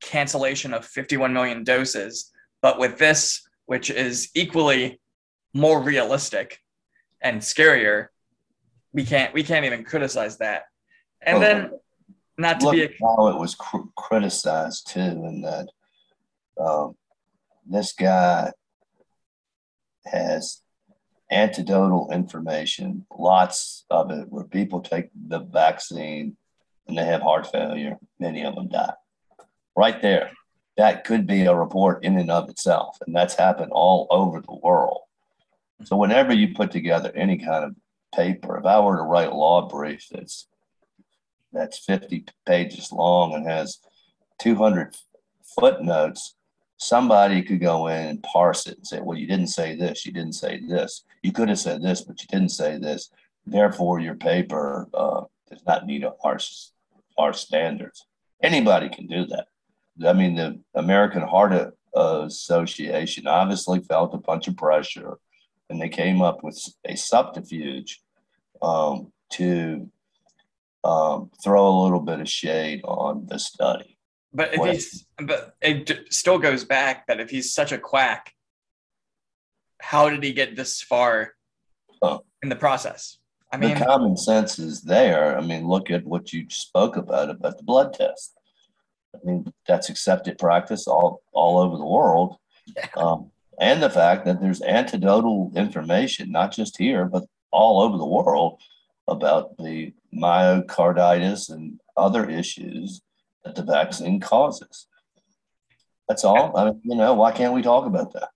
cancellation 0.00 0.74
of 0.74 0.84
51 0.84 1.32
million 1.32 1.64
doses. 1.64 2.30
But 2.60 2.78
with 2.78 2.98
this, 2.98 3.48
which 3.66 3.90
is 3.90 4.30
equally 4.34 5.00
more 5.54 5.80
realistic 5.80 6.60
and 7.20 7.40
scarier, 7.40 8.08
we 8.92 9.04
can't 9.04 9.32
we 9.34 9.42
can't 9.42 9.64
even 9.64 9.84
criticize 9.84 10.38
that 10.38 10.64
and 11.26 11.42
then 11.42 11.70
not 12.38 12.60
to 12.60 12.66
Look 12.66 12.74
be 12.74 12.82
at 12.84 12.92
how 13.00 13.28
it 13.28 13.38
was 13.38 13.54
cr- 13.54 13.78
criticized 13.96 14.88
too, 14.88 15.00
and 15.00 15.44
that 15.44 15.68
um, 16.58 16.96
this 17.68 17.92
guy 17.92 18.52
has 20.04 20.62
antidotal 21.32 22.12
information, 22.12 23.04
lots 23.18 23.84
of 23.90 24.10
it, 24.10 24.28
where 24.28 24.44
people 24.44 24.80
take 24.80 25.10
the 25.28 25.40
vaccine 25.40 26.36
and 26.86 26.96
they 26.96 27.04
have 27.04 27.20
heart 27.20 27.50
failure. 27.50 27.98
Many 28.20 28.44
of 28.44 28.54
them 28.54 28.68
die. 28.68 28.94
Right 29.74 30.00
there, 30.00 30.30
that 30.76 31.04
could 31.04 31.26
be 31.26 31.42
a 31.42 31.54
report 31.54 32.04
in 32.04 32.18
and 32.18 32.30
of 32.30 32.48
itself, 32.48 32.98
and 33.04 33.14
that's 33.14 33.34
happened 33.34 33.72
all 33.72 34.06
over 34.10 34.40
the 34.40 34.54
world. 34.54 35.00
So 35.84 35.96
whenever 35.96 36.32
you 36.32 36.54
put 36.54 36.70
together 36.70 37.12
any 37.14 37.38
kind 37.38 37.64
of 37.64 37.74
paper, 38.14 38.58
if 38.58 38.64
I 38.64 38.78
were 38.80 38.96
to 38.96 39.02
write 39.02 39.28
a 39.28 39.34
law 39.34 39.68
brief 39.68 40.06
that's 40.10 40.46
that's 41.56 41.78
50 41.78 42.26
pages 42.44 42.92
long 42.92 43.34
and 43.34 43.46
has 43.46 43.78
200 44.40 44.94
footnotes, 45.58 46.34
somebody 46.76 47.42
could 47.42 47.60
go 47.60 47.88
in 47.88 48.06
and 48.06 48.22
parse 48.22 48.66
it 48.66 48.76
and 48.76 48.86
say, 48.86 49.00
well, 49.00 49.18
you 49.18 49.26
didn't 49.26 49.48
say 49.48 49.74
this, 49.74 50.04
you 50.04 50.12
didn't 50.12 50.34
say 50.34 50.60
this. 50.60 51.04
You 51.22 51.32
could 51.32 51.48
have 51.48 51.58
said 51.58 51.82
this, 51.82 52.02
but 52.02 52.20
you 52.20 52.28
didn't 52.28 52.50
say 52.50 52.78
this. 52.78 53.10
Therefore, 53.46 54.00
your 54.00 54.14
paper 54.14 54.88
uh, 54.92 55.22
does 55.48 55.62
not 55.66 55.86
meet 55.86 56.04
our, 56.04 56.38
our 57.18 57.32
standards. 57.32 58.06
Anybody 58.42 58.88
can 58.88 59.06
do 59.06 59.24
that. 59.26 59.46
I 60.06 60.12
mean, 60.12 60.34
the 60.34 60.60
American 60.74 61.22
Heart 61.22 61.74
Association 61.94 63.26
obviously 63.26 63.80
felt 63.80 64.14
a 64.14 64.18
bunch 64.18 64.48
of 64.48 64.56
pressure 64.56 65.18
and 65.68 65.80
they 65.80 65.88
came 65.88 66.22
up 66.22 66.42
with 66.42 66.62
a 66.84 66.96
subterfuge 66.96 68.00
um, 68.62 69.12
to 69.30 69.90
um, 70.86 71.30
throw 71.42 71.66
a 71.68 71.82
little 71.82 72.00
bit 72.00 72.20
of 72.20 72.28
shade 72.28 72.80
on 72.84 73.26
the 73.26 73.38
study. 73.38 73.98
But 74.32 74.54
if 74.54 74.60
What? 74.60 74.72
he's, 74.74 75.06
but 75.18 75.54
it 75.60 76.12
still 76.12 76.38
goes 76.38 76.64
back 76.64 77.06
that 77.06 77.20
if 77.20 77.30
he's 77.30 77.52
such 77.52 77.72
a 77.72 77.78
quack, 77.78 78.32
how 79.80 80.08
did 80.08 80.22
he 80.22 80.32
get 80.32 80.56
this 80.56 80.80
far 80.82 81.32
Oh. 82.02 82.20
in 82.42 82.48
the 82.48 82.56
process? 82.56 83.18
I 83.52 83.56
mean, 83.56 83.78
the 83.78 83.84
common 83.84 84.16
sense 84.16 84.58
is 84.58 84.82
there. 84.82 85.36
I 85.38 85.40
mean, 85.40 85.66
look 85.66 85.90
at 85.90 86.04
what 86.04 86.32
you 86.32 86.46
spoke 86.50 86.96
about 86.96 87.30
about 87.30 87.56
the 87.56 87.64
blood 87.64 87.94
test. 87.94 88.34
I 89.14 89.18
mean, 89.24 89.52
that's 89.66 89.88
accepted 89.88 90.38
practice 90.38 90.86
all 90.86 91.22
all 91.32 91.58
over 91.58 91.76
the 91.78 91.86
world, 91.86 92.36
um, 92.96 93.30
and 93.60 93.82
the 93.82 93.88
fact 93.88 94.26
that 94.26 94.40
there's 94.40 94.60
antidotal 94.60 95.54
information, 95.54 96.30
not 96.30 96.52
just 96.52 96.76
here 96.76 97.06
but 97.06 97.24
all 97.50 97.80
over 97.80 97.96
the 97.96 98.04
world, 98.18 98.60
about 99.08 99.56
the 99.56 99.94
myocarditis 100.16 101.50
and 101.50 101.80
other 101.96 102.28
issues 102.28 103.02
that 103.44 103.54
the 103.54 103.62
vaccine 103.62 104.20
causes. 104.20 104.86
That's 106.08 106.24
all. 106.24 106.56
I 106.56 106.66
mean, 106.66 106.80
you 106.84 106.96
know, 106.96 107.14
why 107.14 107.32
can't 107.32 107.54
we 107.54 107.62
talk 107.62 107.86
about 107.86 108.12
that? 108.12 108.30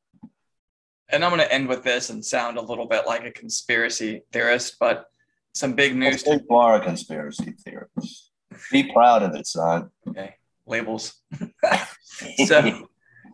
and 1.13 1.25
I'm 1.25 1.31
going 1.31 1.41
to 1.41 1.53
end 1.53 1.69
with 1.69 1.83
this 1.83 2.11
and 2.11 2.25
sound 2.25 2.57
a 2.57 2.63
little 2.63 2.87
bit 2.87 3.07
like 3.07 3.25
a 3.25 3.31
conspiracy 3.31 4.23
theorist, 4.33 4.77
but 4.79 5.07
some 5.55 5.75
big 5.75 5.97
news. 5.97 6.25
You 6.27 6.41
are 6.51 6.77
a 6.77 6.81
conspiracy 6.81 7.53
theorist. 7.65 8.31
Be 8.71 8.93
proud 8.93 9.23
of 9.23 9.35
it, 9.35 9.47
son. 9.47 9.91
Okay, 10.09 10.35
labels. 10.67 11.15
so, 12.47 12.87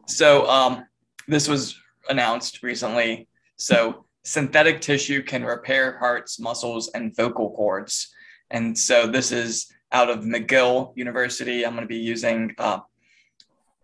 so 0.07 0.49
um, 0.49 0.85
this 1.29 1.49
was 1.49 1.79
announced 2.09 2.63
recently. 2.63 3.29
So, 3.57 4.07
synthetic 4.25 4.81
tissue 4.81 5.23
can 5.23 5.45
repair 5.45 5.99
hearts, 5.99 6.39
muscles, 6.39 6.91
and 6.95 7.15
vocal 7.15 7.51
cords. 7.53 8.15
And 8.51 8.79
so, 8.79 9.07
this 9.07 9.33
is 9.33 9.73
out 9.93 10.11
of 10.11 10.21
McGill 10.21 10.93
University. 10.97 11.65
I'm 11.65 11.73
going 11.73 11.83
to 11.83 11.89
be 11.89 11.97
using 11.97 12.55
uh, 12.59 12.81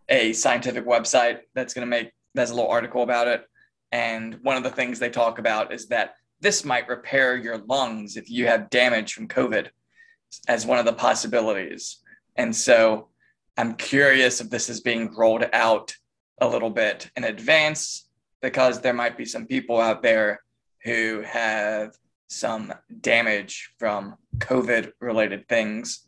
a 0.09 0.33
scientific 0.33 0.87
website 0.87 1.41
that's 1.55 1.75
going 1.75 1.87
to 1.87 1.91
make 1.91 2.13
there's 2.35 2.51
a 2.51 2.55
little 2.55 2.71
article 2.71 3.03
about 3.03 3.29
it. 3.29 3.45
And 3.91 4.39
one 4.43 4.57
of 4.57 4.63
the 4.63 4.71
things 4.71 4.99
they 4.99 5.11
talk 5.11 5.39
about 5.39 5.73
is 5.73 5.87
that 5.89 6.15
this 6.41 6.65
might 6.65 6.89
repair 6.89 7.37
your 7.37 7.59
lungs 7.59 8.17
if 8.17 8.31
you 8.31 8.47
have 8.47 8.71
damage 8.71 9.13
from 9.13 9.29
COVID 9.29 9.69
as 10.49 10.67
one 10.67 10.79
of 10.79 10.87
the 10.87 10.93
possibilities. 10.93 11.99
And 12.37 12.55
so 12.55 13.09
I'm 13.57 13.75
curious 13.75 14.41
if 14.41 14.49
this 14.49 14.69
is 14.69 14.81
being 14.81 15.15
rolled 15.15 15.45
out 15.53 15.95
a 16.41 16.49
little 16.49 16.71
bit 16.71 17.11
in 17.17 17.25
advance 17.25 18.09
because 18.41 18.81
there 18.81 18.95
might 18.95 19.17
be 19.17 19.25
some 19.25 19.47
people 19.47 19.81
out 19.81 20.03
there 20.03 20.43
who 20.85 21.23
have 21.23 21.95
some 22.33 22.73
damage 23.01 23.73
from 23.79 24.17
COVID 24.39 24.93
related 25.01 25.49
things. 25.49 26.07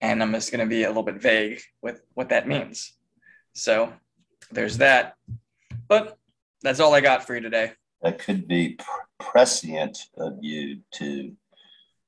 And 0.00 0.22
I'm 0.22 0.32
just 0.32 0.50
going 0.50 0.60
to 0.60 0.68
be 0.68 0.84
a 0.84 0.88
little 0.88 1.02
bit 1.02 1.22
vague 1.22 1.60
with 1.82 2.02
what 2.14 2.28
that 2.28 2.46
means. 2.46 2.92
So 3.54 3.92
there's 4.50 4.78
that. 4.78 5.14
But 5.88 6.18
that's 6.62 6.80
all 6.80 6.94
I 6.94 7.00
got 7.00 7.26
for 7.26 7.34
you 7.34 7.40
today. 7.40 7.72
that 8.02 8.18
could 8.18 8.46
be 8.46 8.78
prescient 9.18 9.98
of 10.18 10.34
you 10.40 10.80
to 10.92 11.34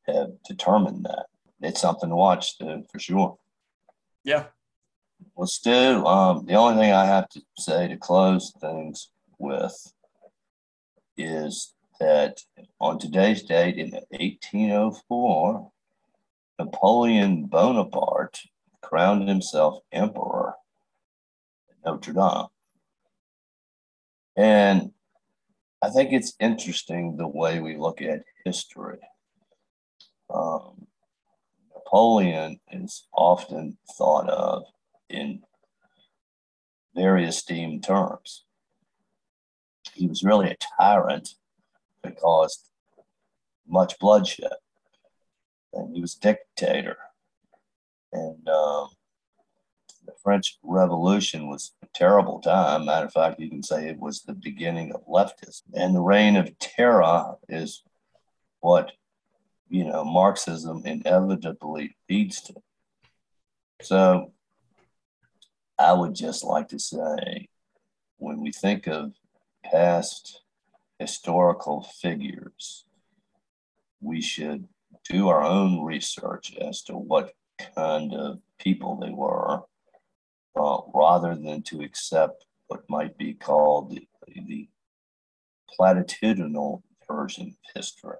have 0.06 0.30
determined 0.46 1.04
that. 1.04 1.26
It's 1.60 1.80
something 1.80 2.08
to 2.10 2.16
watch, 2.16 2.56
for 2.58 2.98
sure. 2.98 3.38
Yeah. 4.24 4.44
Well, 5.34 5.46
Stu, 5.46 6.04
um, 6.04 6.44
the 6.46 6.54
only 6.54 6.78
thing 6.80 6.92
I 6.92 7.06
have 7.06 7.28
to 7.30 7.42
say 7.56 7.88
to 7.88 7.96
close 7.96 8.52
things 8.60 9.10
with 9.38 9.92
is 11.16 11.74
that 12.00 12.40
on 12.80 12.98
today's 12.98 13.42
date 13.42 13.76
in 13.76 13.90
1804, 14.10 15.70
Napoleon 16.58 17.46
Bonaparte 17.46 18.40
crowned 18.80 19.28
himself 19.28 19.82
emperor 19.92 20.54
at 21.70 21.76
Notre 21.84 22.12
Dame. 22.12 22.46
And 24.36 24.92
I 25.82 25.90
think 25.90 26.12
it's 26.12 26.34
interesting 26.40 27.16
the 27.16 27.28
way 27.28 27.60
we 27.60 27.76
look 27.76 28.02
at 28.02 28.24
history. 28.44 28.98
Um, 30.32 30.86
Napoleon 31.74 32.60
is 32.70 33.06
often 33.12 33.78
thought 33.96 34.28
of 34.28 34.64
in 35.08 35.42
very 36.94 37.24
esteemed 37.24 37.84
terms. 37.84 38.44
He 39.94 40.06
was 40.06 40.22
really 40.22 40.50
a 40.50 40.56
tyrant 40.78 41.34
that 42.02 42.20
caused 42.20 42.68
much 43.66 43.98
bloodshed, 43.98 44.52
and 45.72 45.94
he 45.94 46.00
was 46.00 46.16
a 46.16 46.20
dictator. 46.20 46.96
And 48.12 48.48
um, 48.48 48.88
the 50.06 50.12
French 50.22 50.58
Revolution 50.62 51.48
was 51.48 51.72
a 51.82 51.86
terrible 51.94 52.40
time. 52.40 52.86
Matter 52.86 53.06
of 53.06 53.12
fact, 53.12 53.40
you 53.40 53.50
can 53.50 53.62
say 53.62 53.86
it 53.86 53.98
was 53.98 54.22
the 54.22 54.32
beginning 54.32 54.92
of 54.92 55.06
leftism. 55.06 55.62
And 55.74 55.94
the 55.94 56.00
reign 56.00 56.36
of 56.36 56.58
terror 56.58 57.34
is 57.48 57.82
what, 58.60 58.92
you 59.68 59.84
know, 59.84 60.04
Marxism 60.04 60.82
inevitably 60.86 61.96
leads 62.08 62.40
to. 62.42 62.54
So 63.82 64.32
I 65.78 65.92
would 65.92 66.14
just 66.14 66.42
like 66.42 66.68
to 66.68 66.78
say 66.78 67.48
when 68.16 68.40
we 68.40 68.50
think 68.50 68.86
of 68.86 69.12
past 69.62 70.40
historical 70.98 71.82
figures, 71.82 72.84
we 74.00 74.20
should 74.20 74.66
do 75.08 75.28
our 75.28 75.42
own 75.42 75.84
research 75.84 76.54
as 76.60 76.82
to 76.82 76.94
what 76.94 77.32
kind 77.74 78.14
of 78.14 78.38
people 78.58 78.96
they 78.96 79.10
were 79.10 79.62
uh, 80.56 80.78
rather 80.94 81.34
than 81.34 81.62
to 81.62 81.82
accept 81.82 82.44
what 82.66 82.88
might 82.88 83.16
be 83.16 83.32
called 83.32 83.90
the, 83.90 84.06
the 84.46 84.68
platitudinal 85.78 86.82
version 87.06 87.48
of 87.48 87.54
history. 87.74 88.16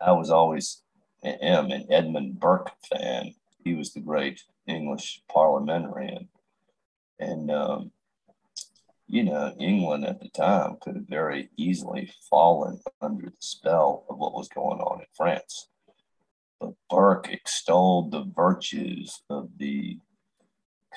I 0.00 0.12
was 0.12 0.30
always 0.30 0.82
am 1.22 1.70
an 1.70 1.86
Edmund 1.90 2.40
Burke 2.40 2.72
fan. 2.88 3.34
He 3.64 3.74
was 3.74 3.92
the 3.92 4.00
great 4.00 4.42
English 4.66 5.22
parliamentarian. 5.30 6.28
And, 7.18 7.50
um, 7.50 7.92
you 9.10 9.24
know, 9.24 9.52
England 9.58 10.04
at 10.04 10.20
the 10.20 10.28
time 10.28 10.76
could 10.80 10.94
have 10.94 11.08
very 11.08 11.50
easily 11.56 12.12
fallen 12.30 12.78
under 13.02 13.26
the 13.26 13.32
spell 13.40 14.04
of 14.08 14.16
what 14.16 14.34
was 14.34 14.48
going 14.48 14.78
on 14.78 15.00
in 15.00 15.06
France. 15.16 15.68
But 16.60 16.74
Burke 16.88 17.28
extolled 17.28 18.12
the 18.12 18.24
virtues 18.36 19.20
of 19.28 19.48
the 19.58 19.98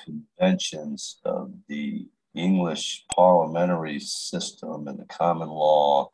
conventions 0.04 1.18
of 1.24 1.52
the 1.68 2.06
English 2.34 3.04
parliamentary 3.12 3.98
system 3.98 4.86
and 4.86 4.98
the 4.98 5.06
common 5.06 5.48
law, 5.48 6.10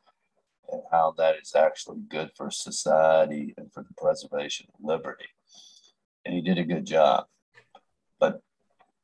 and 0.73 0.83
how 0.91 1.15
that 1.19 1.37
is 1.43 1.55
actually 1.55 2.01
good 2.09 2.31
for 2.35 2.51
society 2.51 3.53
and 3.59 3.71
for 3.75 3.83
the 3.83 3.95
preservation 3.99 4.69
of 4.73 4.83
liberty. 4.83 5.29
And 6.25 6.35
he 6.35 6.41
did 6.41 6.57
a 6.57 6.65
good 6.65 6.87
job. 6.87 7.27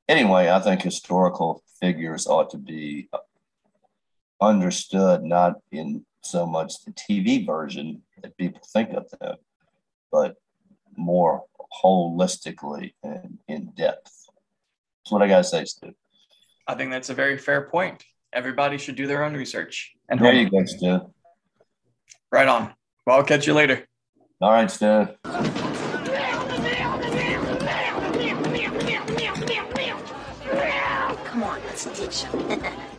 Anyway, 0.08 0.48
I 0.48 0.60
think 0.60 0.82
historical 0.82 1.62
figures 1.80 2.26
ought 2.26 2.50
to 2.50 2.58
be 2.58 3.08
understood 4.40 5.22
not 5.22 5.54
in 5.72 6.04
so 6.22 6.46
much 6.46 6.84
the 6.84 6.92
TV 6.92 7.44
version 7.44 8.02
that 8.22 8.36
people 8.36 8.60
think 8.72 8.90
of 8.90 9.08
them, 9.20 9.36
but 10.12 10.36
more 10.96 11.44
holistically 11.82 12.94
and 13.02 13.38
in 13.48 13.72
depth. 13.76 14.28
That's 15.04 15.10
what 15.10 15.22
I 15.22 15.28
gotta 15.28 15.44
say, 15.44 15.64
Stu. 15.64 15.94
I 16.66 16.74
think 16.74 16.90
that's 16.90 17.10
a 17.10 17.14
very 17.14 17.38
fair 17.38 17.62
point. 17.62 18.04
Everybody 18.32 18.78
should 18.78 18.96
do 18.96 19.06
their 19.06 19.24
own 19.24 19.34
research. 19.34 19.92
And 20.08 20.20
There 20.20 20.32
you 20.32 20.50
go, 20.50 20.64
Stu. 20.64 21.12
Right 22.30 22.48
on. 22.48 22.74
Well, 23.06 23.16
I'll 23.16 23.24
catch 23.24 23.46
you 23.46 23.54
later. 23.54 23.86
All 24.40 24.52
right, 24.52 24.70
Stu. 24.70 25.08
等。 32.24 32.95